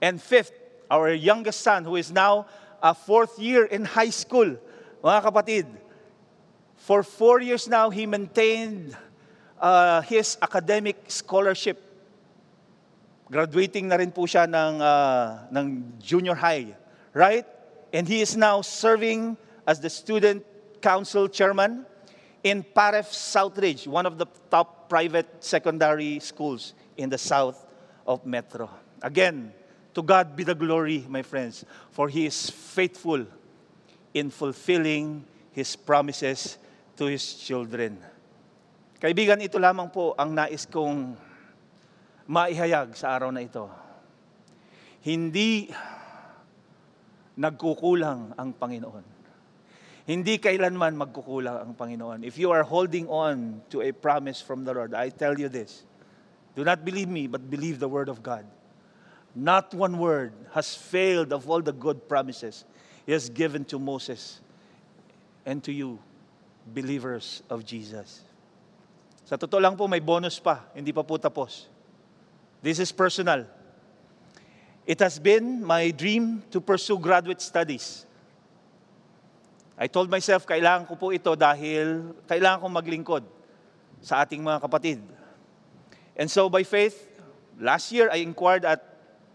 And 0.00 0.20
fifth, 0.20 0.57
our 0.90 1.12
youngest 1.12 1.60
son, 1.60 1.84
who 1.84 1.96
is 1.96 2.10
now 2.10 2.46
a 2.82 2.94
fourth 2.94 3.38
year 3.38 3.64
in 3.64 3.84
high 3.84 4.10
school. 4.10 4.56
Mga 5.04 5.20
kapatid, 5.22 5.66
for 6.76 7.02
four 7.02 7.40
years 7.40 7.68
now, 7.68 7.90
he 7.90 8.06
maintained 8.06 8.96
uh, 9.60 10.00
his 10.02 10.38
academic 10.40 10.96
scholarship. 11.08 11.76
Graduating 13.30 13.88
na 13.88 13.96
rin 13.96 14.10
po 14.10 14.24
siya 14.24 14.48
ng, 14.48 14.80
uh, 14.80 15.52
ng 15.52 15.92
junior 16.00 16.34
high, 16.34 16.72
right? 17.12 17.44
And 17.92 18.08
he 18.08 18.22
is 18.24 18.36
now 18.36 18.62
serving 18.62 19.36
as 19.66 19.80
the 19.80 19.90
student 19.90 20.44
council 20.80 21.28
chairman 21.28 21.84
in 22.42 22.64
Paref 22.64 23.12
Southridge, 23.12 23.86
one 23.86 24.06
of 24.06 24.16
the 24.16 24.26
top 24.50 24.88
private 24.88 25.28
secondary 25.44 26.18
schools 26.20 26.72
in 26.96 27.10
the 27.10 27.18
south 27.18 27.66
of 28.06 28.24
Metro. 28.24 28.70
Again, 29.02 29.52
to 29.94 30.02
God 30.02 30.36
be 30.36 30.44
the 30.44 30.54
glory, 30.54 31.04
my 31.08 31.22
friends, 31.22 31.64
for 31.90 32.08
He 32.08 32.26
is 32.26 32.50
faithful 32.50 33.26
in 34.14 34.30
fulfilling 34.30 35.24
His 35.52 35.76
promises 35.76 36.58
to 36.96 37.06
His 37.06 37.24
children. 37.38 37.98
Kaibigan, 38.98 39.38
ito 39.38 39.62
lamang 39.62 39.94
po 39.94 40.18
ang 40.18 40.34
nais 40.34 40.66
kong 40.66 41.14
maihayag 42.26 42.98
sa 42.98 43.14
araw 43.14 43.30
na 43.30 43.46
ito. 43.46 43.70
Hindi 45.06 45.70
nagkukulang 47.38 48.34
ang 48.34 48.50
Panginoon. 48.58 49.06
Hindi 50.08 50.40
kailanman 50.40 50.98
magkukulang 50.98 51.62
ang 51.62 51.72
Panginoon. 51.78 52.26
If 52.26 52.40
you 52.40 52.50
are 52.50 52.66
holding 52.66 53.06
on 53.06 53.62
to 53.70 53.84
a 53.84 53.92
promise 53.92 54.42
from 54.42 54.66
the 54.66 54.74
Lord, 54.74 54.96
I 54.96 55.12
tell 55.14 55.38
you 55.38 55.46
this. 55.46 55.86
Do 56.58 56.66
not 56.66 56.82
believe 56.82 57.06
me, 57.06 57.30
but 57.30 57.46
believe 57.46 57.78
the 57.78 57.86
word 57.86 58.08
of 58.10 58.18
God. 58.24 58.42
Not 59.38 59.70
one 59.70 60.02
word 60.02 60.34
has 60.50 60.74
failed 60.74 61.30
of 61.30 61.46
all 61.46 61.62
the 61.62 61.70
good 61.70 62.10
promises 62.10 62.66
He 63.06 63.14
has 63.14 63.30
given 63.30 63.62
to 63.70 63.78
Moses 63.78 64.42
and 65.46 65.62
to 65.62 65.70
you, 65.70 66.02
believers 66.74 67.46
of 67.46 67.62
Jesus. 67.62 68.26
Sa 69.22 69.38
totoo 69.38 69.62
lang 69.62 69.78
po, 69.78 69.86
may 69.86 70.02
bonus 70.02 70.42
pa. 70.42 70.66
Hindi 70.74 70.90
pa 70.90 71.06
po 71.06 71.22
tapos. 71.22 71.70
This 72.58 72.82
is 72.82 72.90
personal. 72.90 73.46
It 74.82 74.98
has 74.98 75.22
been 75.22 75.62
my 75.62 75.94
dream 75.94 76.42
to 76.50 76.58
pursue 76.58 76.98
graduate 76.98 77.38
studies 77.38 78.08
I 79.78 79.86
told 79.86 80.10
myself, 80.10 80.42
kailangan 80.42 80.90
ko 80.90 80.98
po 80.98 81.14
ito 81.14 81.38
dahil 81.38 82.10
kailangan 82.26 82.66
kong 82.66 82.74
maglingkod 82.74 83.22
sa 84.02 84.26
ating 84.26 84.42
mga 84.42 84.58
kapatid. 84.58 84.98
And 86.18 86.26
so 86.26 86.50
by 86.50 86.66
faith, 86.66 87.06
last 87.62 87.94
year 87.94 88.10
I 88.10 88.26
inquired 88.26 88.66
at 88.66 88.82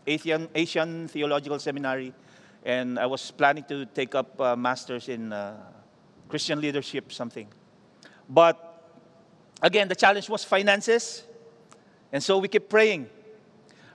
Asian, 0.05 0.49
Asian 0.53 1.07
Theological 1.07 1.59
Seminary 1.59 2.13
and 2.65 2.97
I 2.97 3.05
was 3.05 3.29
planning 3.31 3.65
to 3.65 3.85
take 3.85 4.15
up 4.15 4.39
a 4.39 4.55
master's 4.55 5.09
in 5.09 5.33
uh, 5.33 5.57
Christian 6.29 6.61
leadership, 6.61 7.11
something. 7.11 7.47
But 8.29 8.57
again, 9.61 9.87
the 9.87 9.95
challenge 9.95 10.29
was 10.29 10.43
finances. 10.43 11.23
And 12.11 12.23
so 12.23 12.37
we 12.37 12.47
kept 12.47 12.69
praying. 12.69 13.09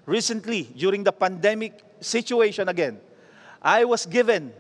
Recently, 0.05 0.63
during 0.77 1.05
the 1.05 1.13
pandemic 1.13 1.81
situation 2.01 2.69
again, 2.69 3.01
I 3.63 3.85
was 3.85 4.07
given 4.07 4.53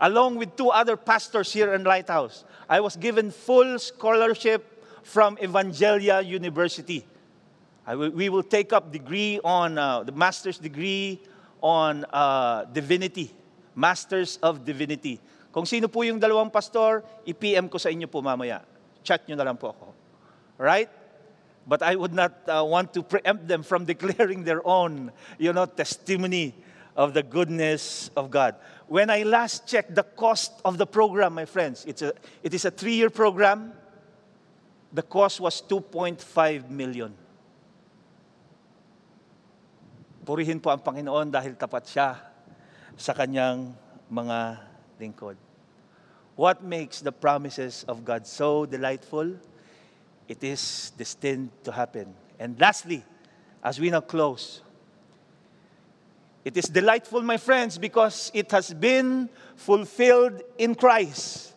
along 0.00 0.36
with 0.36 0.56
two 0.56 0.70
other 0.70 0.96
pastors 0.96 1.52
here 1.52 1.74
in 1.74 1.84
Lighthouse. 1.84 2.44
I 2.68 2.80
was 2.80 2.96
given 2.96 3.30
full 3.30 3.78
scholarship 3.78 4.84
from 5.02 5.36
Evangelia 5.38 6.24
University. 6.24 7.04
We 7.96 8.28
will 8.28 8.42
take 8.42 8.72
up 8.72 8.92
degree 8.92 9.40
on 9.40 9.78
uh, 9.78 10.02
the 10.02 10.12
master's 10.12 10.58
degree 10.58 11.20
on 11.62 12.04
uh, 12.12 12.64
divinity, 12.64 13.32
masters 13.74 14.38
of 14.42 14.64
divinity. 14.64 15.20
Kung 15.52 15.64
sino 15.64 15.88
po 15.88 16.02
yung 16.04 16.20
dalawang 16.20 16.52
pastor, 16.52 17.02
i-PM 17.24 17.68
ko 17.72 17.78
sa 17.80 17.88
inyo 17.88 18.04
po 18.04 18.20
mamaya. 18.20 18.60
Chat 19.00 19.24
nyo 19.24 19.36
na 19.40 19.44
lang 19.48 19.56
po 19.56 19.72
ako. 19.72 19.96
Right? 20.60 20.90
But 21.64 21.80
I 21.82 21.96
would 21.96 22.12
not 22.12 22.32
uh, 22.44 22.60
want 22.64 22.92
to 22.92 23.02
preempt 23.02 23.48
them 23.48 23.62
from 23.62 23.84
declaring 23.88 24.44
their 24.44 24.60
own, 24.66 25.12
you 25.40 25.52
know, 25.52 25.64
testimony 25.64 26.52
of 26.92 27.14
the 27.14 27.22
goodness 27.22 28.10
of 28.16 28.28
God. 28.30 28.56
When 28.88 29.08
I 29.08 29.22
last 29.22 29.66
checked 29.66 29.94
the 29.94 30.02
cost 30.02 30.52
of 30.64 30.76
the 30.76 30.86
program, 30.86 31.34
my 31.34 31.44
friends, 31.44 31.84
it's 31.86 32.02
a, 32.02 32.12
it 32.42 32.52
is 32.52 32.64
a 32.64 32.70
three-year 32.70 33.08
program. 33.08 33.72
The 34.92 35.02
cost 35.02 35.40
was 35.40 35.62
2.5 35.62 36.68
million. 36.68 37.14
Purihin 40.28 40.60
po 40.60 40.68
ang 40.68 40.84
Panginoon 40.84 41.32
dahil 41.32 41.56
tapat 41.56 41.88
siya 41.88 42.20
sa 43.00 43.16
kanyang 43.16 43.72
mga 44.12 44.60
lingkod. 45.00 45.40
What 46.36 46.60
makes 46.60 47.00
the 47.00 47.16
promises 47.16 47.80
of 47.88 48.04
God 48.04 48.28
so 48.28 48.68
delightful? 48.68 49.40
It 50.28 50.44
is 50.44 50.92
destined 51.00 51.48
to 51.64 51.72
happen. 51.72 52.12
And 52.36 52.60
lastly, 52.60 53.00
as 53.64 53.80
we 53.80 53.88
now 53.88 54.04
close, 54.04 54.60
it 56.44 56.60
is 56.60 56.68
delightful, 56.68 57.24
my 57.24 57.40
friends, 57.40 57.80
because 57.80 58.28
it 58.36 58.52
has 58.52 58.76
been 58.76 59.32
fulfilled 59.56 60.44
in 60.60 60.76
Christ. 60.76 61.56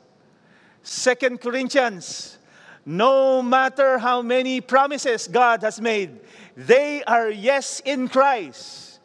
Second 0.80 1.43
Corinthians, 1.43 2.39
no 2.86 3.41
matter 3.41 3.97
how 3.97 4.21
many 4.21 4.61
promises 4.61 5.27
God 5.27 5.61
has 5.61 5.79
made, 5.79 6.19
they 6.55 7.03
are 7.03 7.29
yes 7.29 7.82
in 7.86 8.07
Christ. 8.07 8.99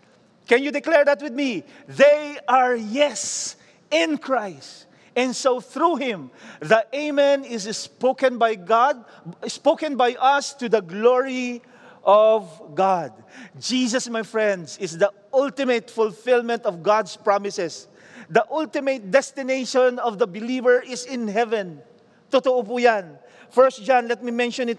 Can 0.46 0.62
you 0.62 0.70
declare 0.70 1.04
that 1.04 1.20
with 1.20 1.32
me? 1.32 1.64
They 1.88 2.38
are 2.48 2.74
yes 2.74 3.56
in 3.90 4.18
Christ. 4.18 4.86
And 5.16 5.34
so 5.34 5.60
through 5.60 5.96
him, 5.96 6.30
the 6.60 6.86
Amen 6.94 7.44
is 7.44 7.64
spoken 7.76 8.38
by 8.38 8.54
God, 8.54 9.02
spoken 9.48 9.96
by 9.96 10.14
us 10.20 10.52
to 10.54 10.68
the 10.68 10.82
glory 10.82 11.62
of 12.04 12.46
God. 12.74 13.12
Jesus, 13.58 14.08
my 14.08 14.22
friends, 14.22 14.78
is 14.78 14.98
the 14.98 15.10
ultimate 15.32 15.90
fulfillment 15.90 16.64
of 16.64 16.82
God's 16.82 17.16
promises. 17.16 17.88
The 18.28 18.46
ultimate 18.50 19.10
destination 19.10 19.98
of 19.98 20.18
the 20.18 20.26
believer 20.26 20.80
is 20.80 21.04
in 21.04 21.28
heaven. 21.28 21.80
Totoo 22.30 22.66
po 22.66 22.76
yan. 22.78 23.18
First 23.56 23.84
John, 23.84 24.06
let 24.06 24.22
me 24.22 24.30
mention 24.30 24.68
it 24.68 24.78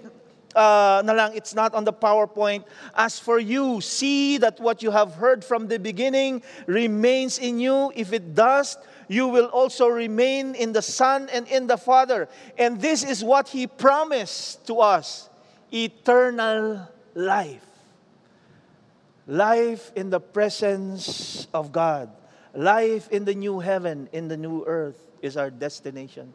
uh, 0.53 1.01
na 1.03 1.13
lang, 1.13 1.33
it's 1.33 1.55
not 1.55 1.73
on 1.73 1.83
the 1.83 1.91
PowerPoint. 1.91 2.63
As 2.93 3.17
for 3.17 3.39
you, 3.39 3.81
see 3.81 4.37
that 4.37 4.59
what 4.59 4.83
you 4.83 4.91
have 4.91 5.15
heard 5.15 5.43
from 5.43 5.67
the 5.67 5.79
beginning 5.79 6.43
remains 6.67 7.39
in 7.39 7.57
you. 7.59 7.91
If 7.95 8.13
it 8.13 8.35
does, 8.35 8.77
you 9.07 9.29
will 9.29 9.47
also 9.47 9.87
remain 9.87 10.53
in 10.53 10.73
the 10.73 10.83
Son 10.83 11.27
and 11.33 11.47
in 11.47 11.65
the 11.65 11.75
Father. 11.75 12.29
And 12.55 12.79
this 12.79 13.01
is 13.01 13.23
what 13.23 13.49
He 13.49 13.65
promised 13.65 14.67
to 14.67 14.77
us 14.77 15.27
eternal 15.73 16.87
life. 17.15 17.65
Life 19.25 19.91
in 19.95 20.11
the 20.11 20.19
presence 20.19 21.47
of 21.51 21.71
God. 21.71 22.13
Life 22.53 23.09
in 23.09 23.25
the 23.25 23.33
new 23.33 23.57
heaven, 23.57 24.07
in 24.13 24.27
the 24.27 24.37
new 24.37 24.63
earth 24.65 25.01
is 25.23 25.35
our 25.35 25.49
destination. 25.49 26.31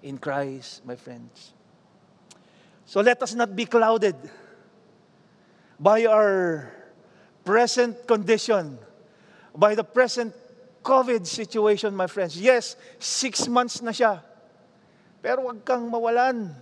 In 0.00 0.16
Christ, 0.16 0.84
my 0.84 0.96
friends. 0.96 1.52
So 2.88 3.00
let 3.00 3.22
us 3.22 3.34
not 3.34 3.54
be 3.54 3.66
clouded 3.68 4.16
by 5.78 6.04
our 6.04 6.68
present 7.44 8.06
condition, 8.06 8.78
by 9.54 9.74
the 9.74 9.84
present 9.84 10.34
COVID 10.82 11.26
situation, 11.26 11.94
my 11.94 12.08
friends. 12.08 12.34
Yes, 12.40 12.76
six 12.98 13.46
months 13.46 13.84
na 13.84 13.92
siya. 13.92 14.24
Pero 15.20 15.44
huwag 15.44 15.60
kang 15.62 15.84
mawalan 15.86 16.56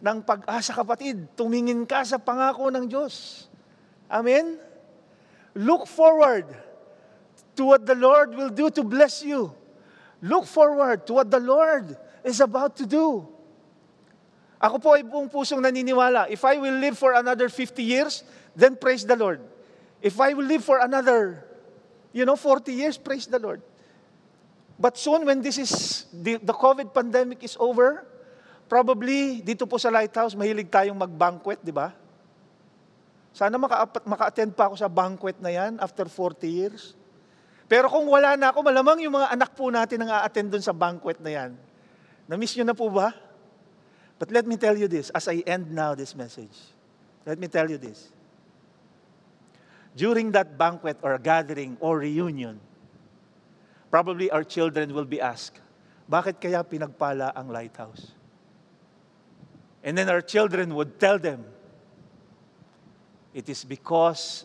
ng 0.00 0.18
pag-asa, 0.22 0.72
kapatid. 0.72 1.26
Tumingin 1.34 1.82
ka 1.84 2.06
sa 2.06 2.16
pangako 2.16 2.70
ng 2.70 2.86
Diyos. 2.86 3.46
Amen? 4.06 4.56
Look 5.58 5.90
forward 5.90 6.46
to 7.58 7.62
what 7.66 7.82
the 7.84 7.98
Lord 7.98 8.32
will 8.32 8.50
do 8.50 8.70
to 8.70 8.82
bless 8.86 9.26
you. 9.26 9.50
Look 10.22 10.46
forward 10.46 11.04
to 11.10 11.18
what 11.18 11.28
the 11.28 11.42
Lord 11.42 11.98
is 12.24 12.40
about 12.40 12.76
to 12.78 12.84
do. 12.84 13.26
Ako 14.60 14.76
po 14.76 14.92
ay 14.92 15.02
buong 15.04 15.28
pusong 15.28 15.60
naniniwala. 15.60 16.28
If 16.28 16.44
I 16.44 16.60
will 16.60 16.76
live 16.76 16.96
for 17.00 17.16
another 17.16 17.48
50 17.48 17.80
years, 17.80 18.24
then 18.52 18.76
praise 18.76 19.08
the 19.08 19.16
Lord. 19.16 19.40
If 20.04 20.20
I 20.20 20.36
will 20.36 20.44
live 20.44 20.64
for 20.64 20.80
another 20.80 21.50
You 22.10 22.26
know, 22.26 22.34
40 22.34 22.74
years, 22.74 22.98
praise 22.98 23.26
the 23.26 23.38
Lord. 23.38 23.62
But 24.80 24.98
soon, 24.98 25.22
when 25.26 25.42
this 25.42 25.58
is, 25.58 26.06
the, 26.10 26.42
the 26.42 26.56
COVID 26.56 26.90
pandemic 26.90 27.44
is 27.44 27.54
over, 27.60 28.02
probably, 28.66 29.42
dito 29.42 29.68
po 29.68 29.78
sa 29.78 29.92
Lighthouse, 29.92 30.34
mahilig 30.34 30.72
tayong 30.72 30.98
mag-banquet, 30.98 31.62
di 31.62 31.70
ba? 31.70 31.94
Sana 33.30 33.54
maka- 33.60 34.02
maka-attend 34.02 34.58
pa 34.58 34.66
ako 34.66 34.74
sa 34.74 34.90
banquet 34.90 35.38
na 35.38 35.54
yan 35.54 35.78
after 35.78 36.10
40 36.10 36.50
years. 36.50 36.98
Pero 37.70 37.86
kung 37.86 38.10
wala 38.10 38.34
na 38.34 38.50
ako, 38.50 38.66
malamang 38.66 39.06
yung 39.06 39.14
mga 39.14 39.30
anak 39.30 39.54
po 39.54 39.70
natin 39.70 40.02
ang 40.02 40.10
a-attend 40.10 40.50
dun 40.50 40.64
sa 40.64 40.74
banquet 40.74 41.22
na 41.22 41.30
yan. 41.30 41.50
Na-miss 42.30 42.54
nyo 42.54 42.62
na 42.62 42.78
po 42.78 42.86
ba? 42.86 43.10
But 44.22 44.30
let 44.30 44.46
me 44.46 44.54
tell 44.54 44.78
you 44.78 44.86
this, 44.86 45.10
as 45.10 45.26
I 45.26 45.42
end 45.42 45.74
now 45.74 45.98
this 45.98 46.14
message. 46.14 46.54
Let 47.26 47.42
me 47.42 47.50
tell 47.50 47.66
you 47.66 47.76
this 47.76 48.14
during 49.96 50.30
that 50.32 50.58
banquet 50.58 50.98
or 51.02 51.18
gathering 51.18 51.76
or 51.80 51.98
reunion, 51.98 52.60
probably 53.90 54.30
our 54.30 54.44
children 54.44 54.94
will 54.94 55.04
be 55.04 55.20
asked, 55.20 55.60
bakit 56.10 56.40
kaya 56.40 56.62
pinagpala 56.62 57.32
ang 57.34 57.48
lighthouse? 57.48 58.12
And 59.82 59.96
then 59.96 60.08
our 60.08 60.20
children 60.20 60.74
would 60.74 61.00
tell 61.00 61.18
them, 61.18 61.44
it 63.32 63.48
is 63.48 63.64
because 63.64 64.44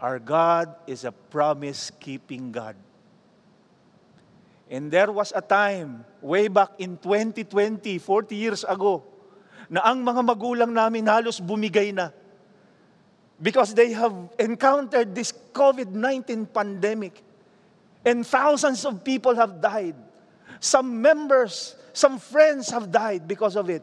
our 0.00 0.18
God 0.18 0.74
is 0.86 1.04
a 1.04 1.12
promise-keeping 1.12 2.52
God. 2.52 2.76
And 4.66 4.90
there 4.90 5.12
was 5.14 5.32
a 5.34 5.40
time, 5.40 6.04
way 6.18 6.48
back 6.48 6.74
in 6.78 6.98
2020, 6.98 7.98
40 7.98 8.34
years 8.34 8.62
ago, 8.66 9.04
na 9.70 9.82
ang 9.86 10.02
mga 10.02 10.22
magulang 10.26 10.70
namin 10.74 11.06
halos 11.06 11.38
bumigay 11.38 11.94
na 11.94 12.10
because 13.40 13.74
they 13.74 13.92
have 13.92 14.14
encountered 14.38 15.14
this 15.14 15.32
COVID 15.52 15.92
19 15.92 16.46
pandemic. 16.46 17.22
And 18.06 18.22
thousands 18.26 18.86
of 18.86 19.02
people 19.02 19.34
have 19.34 19.60
died. 19.60 19.98
Some 20.60 21.02
members, 21.02 21.74
some 21.92 22.18
friends 22.18 22.70
have 22.70 22.90
died 22.90 23.26
because 23.26 23.56
of 23.56 23.68
it. 23.68 23.82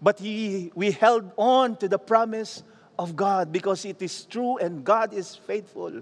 But 0.00 0.18
he, 0.18 0.72
we 0.74 0.90
held 0.90 1.30
on 1.36 1.76
to 1.76 1.88
the 1.88 1.98
promise 1.98 2.62
of 2.98 3.14
God 3.14 3.52
because 3.52 3.84
it 3.84 4.00
is 4.00 4.24
true 4.24 4.56
and 4.56 4.84
God 4.84 5.12
is 5.12 5.36
faithful. 5.36 6.00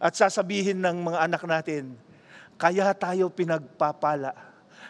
At 0.00 0.12
sasabihin 0.12 0.84
ng 0.84 1.04
mga 1.04 1.18
anak 1.24 1.42
natin, 1.48 1.96
kaya 2.56 2.92
tayo 2.96 3.28
pinagpapala. 3.28 4.32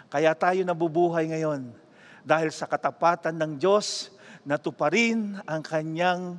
Kaya 0.06 0.32
tayo 0.38 0.62
nabubuhay 0.62 1.26
ngayon 1.34 1.74
dahil 2.22 2.54
sa 2.54 2.66
katapatan 2.70 3.34
ng 3.34 3.58
Diyos 3.58 4.14
natuparin 4.46 5.42
ang 5.42 5.62
kanyang 5.62 6.38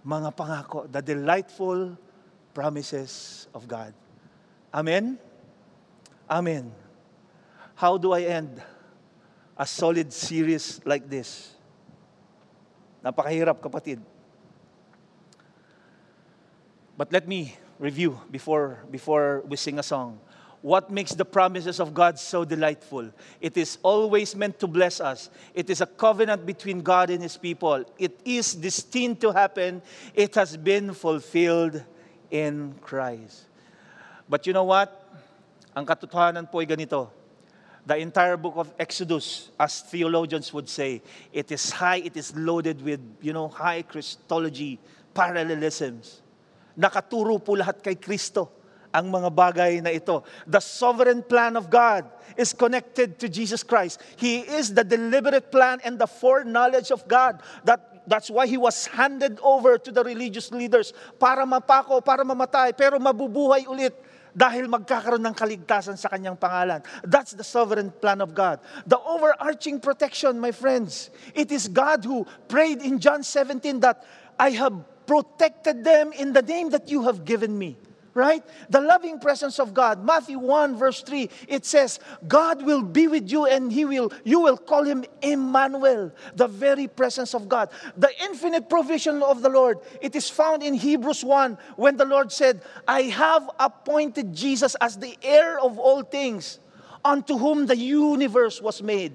mga 0.00 0.32
pangako, 0.32 0.88
the 0.88 1.04
delightful 1.04 1.94
promises 2.56 3.44
of 3.52 3.68
God. 3.68 3.92
Amen? 4.72 5.20
Amen. 6.28 6.72
How 7.76 8.00
do 8.00 8.16
I 8.16 8.24
end 8.24 8.60
a 9.56 9.68
solid 9.68 10.12
series 10.12 10.80
like 10.88 11.04
this? 11.08 11.52
Napakahirap, 13.04 13.60
kapatid. 13.60 14.00
But 16.96 17.12
let 17.12 17.28
me 17.28 17.56
review 17.78 18.16
before, 18.30 18.84
before 18.88 19.42
we 19.44 19.56
sing 19.56 19.78
a 19.78 19.82
song. 19.82 20.20
What 20.62 20.90
makes 20.90 21.12
the 21.12 21.24
promises 21.24 21.80
of 21.80 21.92
God 21.92 22.18
so 22.18 22.44
delightful. 22.44 23.10
It 23.40 23.56
is 23.56 23.78
always 23.82 24.34
meant 24.34 24.58
to 24.60 24.68
bless 24.68 25.00
us. 25.00 25.28
It 25.54 25.68
is 25.68 25.80
a 25.80 25.86
covenant 25.86 26.46
between 26.46 26.82
God 26.82 27.10
and 27.10 27.20
His 27.20 27.36
people. 27.36 27.84
It 27.98 28.20
is 28.24 28.54
destined 28.54 29.20
to 29.20 29.32
happen. 29.32 29.82
It 30.14 30.34
has 30.36 30.56
been 30.56 30.94
fulfilled 30.94 31.82
in 32.30 32.74
Christ. 32.80 33.42
But 34.28 34.46
you 34.46 34.52
know 34.52 34.64
what? 34.64 34.88
Ang 35.74 35.84
katotohanan 35.84 36.50
po 36.50 36.62
ay 36.62 36.66
ganito. 36.66 37.10
The 37.84 37.98
entire 37.98 38.36
book 38.36 38.54
of 38.54 38.70
Exodus, 38.78 39.50
as 39.58 39.82
theologians 39.82 40.54
would 40.54 40.68
say, 40.68 41.02
it 41.32 41.50
is 41.50 41.70
high, 41.70 41.98
it 41.98 42.16
is 42.16 42.30
loaded 42.36 42.80
with, 42.80 43.02
you 43.20 43.32
know, 43.32 43.48
high 43.48 43.82
Christology, 43.82 44.78
parallelisms. 45.12 46.22
Nakaturo 46.78 47.42
po 47.42 47.58
lahat 47.58 47.82
kay 47.82 47.98
Kristo 47.98 48.61
ang 48.92 49.08
mga 49.08 49.28
bagay 49.32 49.72
na 49.80 49.90
ito. 49.90 50.22
The 50.44 50.60
sovereign 50.60 51.24
plan 51.24 51.56
of 51.56 51.72
God 51.72 52.04
is 52.36 52.52
connected 52.52 53.18
to 53.20 53.26
Jesus 53.28 53.64
Christ. 53.64 54.00
He 54.16 54.44
is 54.44 54.72
the 54.72 54.84
deliberate 54.84 55.50
plan 55.50 55.80
and 55.84 55.98
the 55.98 56.06
foreknowledge 56.06 56.92
of 56.92 57.08
God. 57.08 57.40
That, 57.64 58.04
that's 58.06 58.28
why 58.28 58.46
He 58.46 58.60
was 58.60 58.86
handed 58.86 59.40
over 59.40 59.80
to 59.80 59.90
the 59.90 60.04
religious 60.04 60.52
leaders 60.52 60.92
para 61.18 61.44
mapako, 61.48 62.04
para 62.04 62.24
mamatay, 62.24 62.76
pero 62.76 63.00
mabubuhay 63.00 63.64
ulit 63.64 63.96
dahil 64.32 64.64
magkakaroon 64.64 65.20
ng 65.28 65.36
kaligtasan 65.36 65.96
sa 65.96 66.08
kanyang 66.08 66.36
pangalan. 66.40 66.80
That's 67.04 67.36
the 67.36 67.44
sovereign 67.44 67.92
plan 67.92 68.24
of 68.24 68.32
God. 68.32 68.64
The 68.88 68.96
overarching 68.96 69.80
protection, 69.80 70.40
my 70.40 70.52
friends, 70.52 71.12
it 71.36 71.52
is 71.52 71.68
God 71.68 72.04
who 72.04 72.24
prayed 72.48 72.80
in 72.80 72.96
John 72.96 73.22
17 73.24 73.80
that 73.84 74.04
I 74.40 74.56
have 74.56 74.72
protected 75.04 75.84
them 75.84 76.12
in 76.16 76.32
the 76.32 76.40
name 76.40 76.72
that 76.72 76.88
you 76.88 77.04
have 77.04 77.24
given 77.24 77.52
me. 77.52 77.76
Right? 78.14 78.42
The 78.68 78.80
loving 78.80 79.18
presence 79.18 79.58
of 79.58 79.72
God. 79.72 80.04
Matthew 80.04 80.38
1 80.38 80.76
verse 80.76 81.02
3, 81.02 81.28
it 81.48 81.64
says, 81.64 81.98
God 82.28 82.64
will 82.64 82.82
be 82.82 83.08
with 83.08 83.30
you 83.30 83.46
and 83.46 83.72
he 83.72 83.84
will 83.84 84.12
you 84.24 84.40
will 84.40 84.56
call 84.56 84.84
him 84.84 85.04
Emmanuel, 85.22 86.12
the 86.34 86.46
very 86.46 86.88
presence 86.88 87.34
of 87.34 87.48
God. 87.48 87.70
The 87.96 88.10
infinite 88.24 88.68
provision 88.68 89.22
of 89.22 89.42
the 89.42 89.48
Lord. 89.48 89.78
It 90.00 90.14
is 90.14 90.28
found 90.28 90.62
in 90.62 90.74
Hebrews 90.74 91.24
1 91.24 91.58
when 91.76 91.96
the 91.96 92.04
Lord 92.04 92.30
said, 92.30 92.62
I 92.86 93.02
have 93.02 93.48
appointed 93.58 94.34
Jesus 94.34 94.74
as 94.80 94.96
the 94.98 95.16
heir 95.22 95.58
of 95.58 95.78
all 95.78 96.02
things, 96.02 96.58
unto 97.04 97.38
whom 97.38 97.66
the 97.66 97.76
universe 97.76 98.60
was 98.60 98.82
made. 98.82 99.12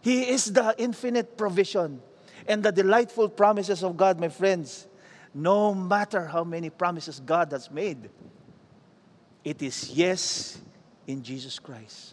He 0.00 0.28
is 0.30 0.52
the 0.52 0.74
infinite 0.78 1.36
provision 1.36 2.00
and 2.46 2.62
the 2.62 2.72
delightful 2.72 3.28
promises 3.30 3.82
of 3.82 3.96
God, 3.96 4.20
my 4.20 4.28
friends 4.28 4.86
no 5.34 5.74
matter 5.74 6.26
how 6.26 6.44
many 6.44 6.70
promises 6.70 7.20
God 7.20 7.50
has 7.50 7.70
made, 7.70 8.08
it 9.42 9.60
is 9.60 9.90
yes 9.90 10.60
in 11.06 11.22
Jesus 11.22 11.58
Christ. 11.58 12.12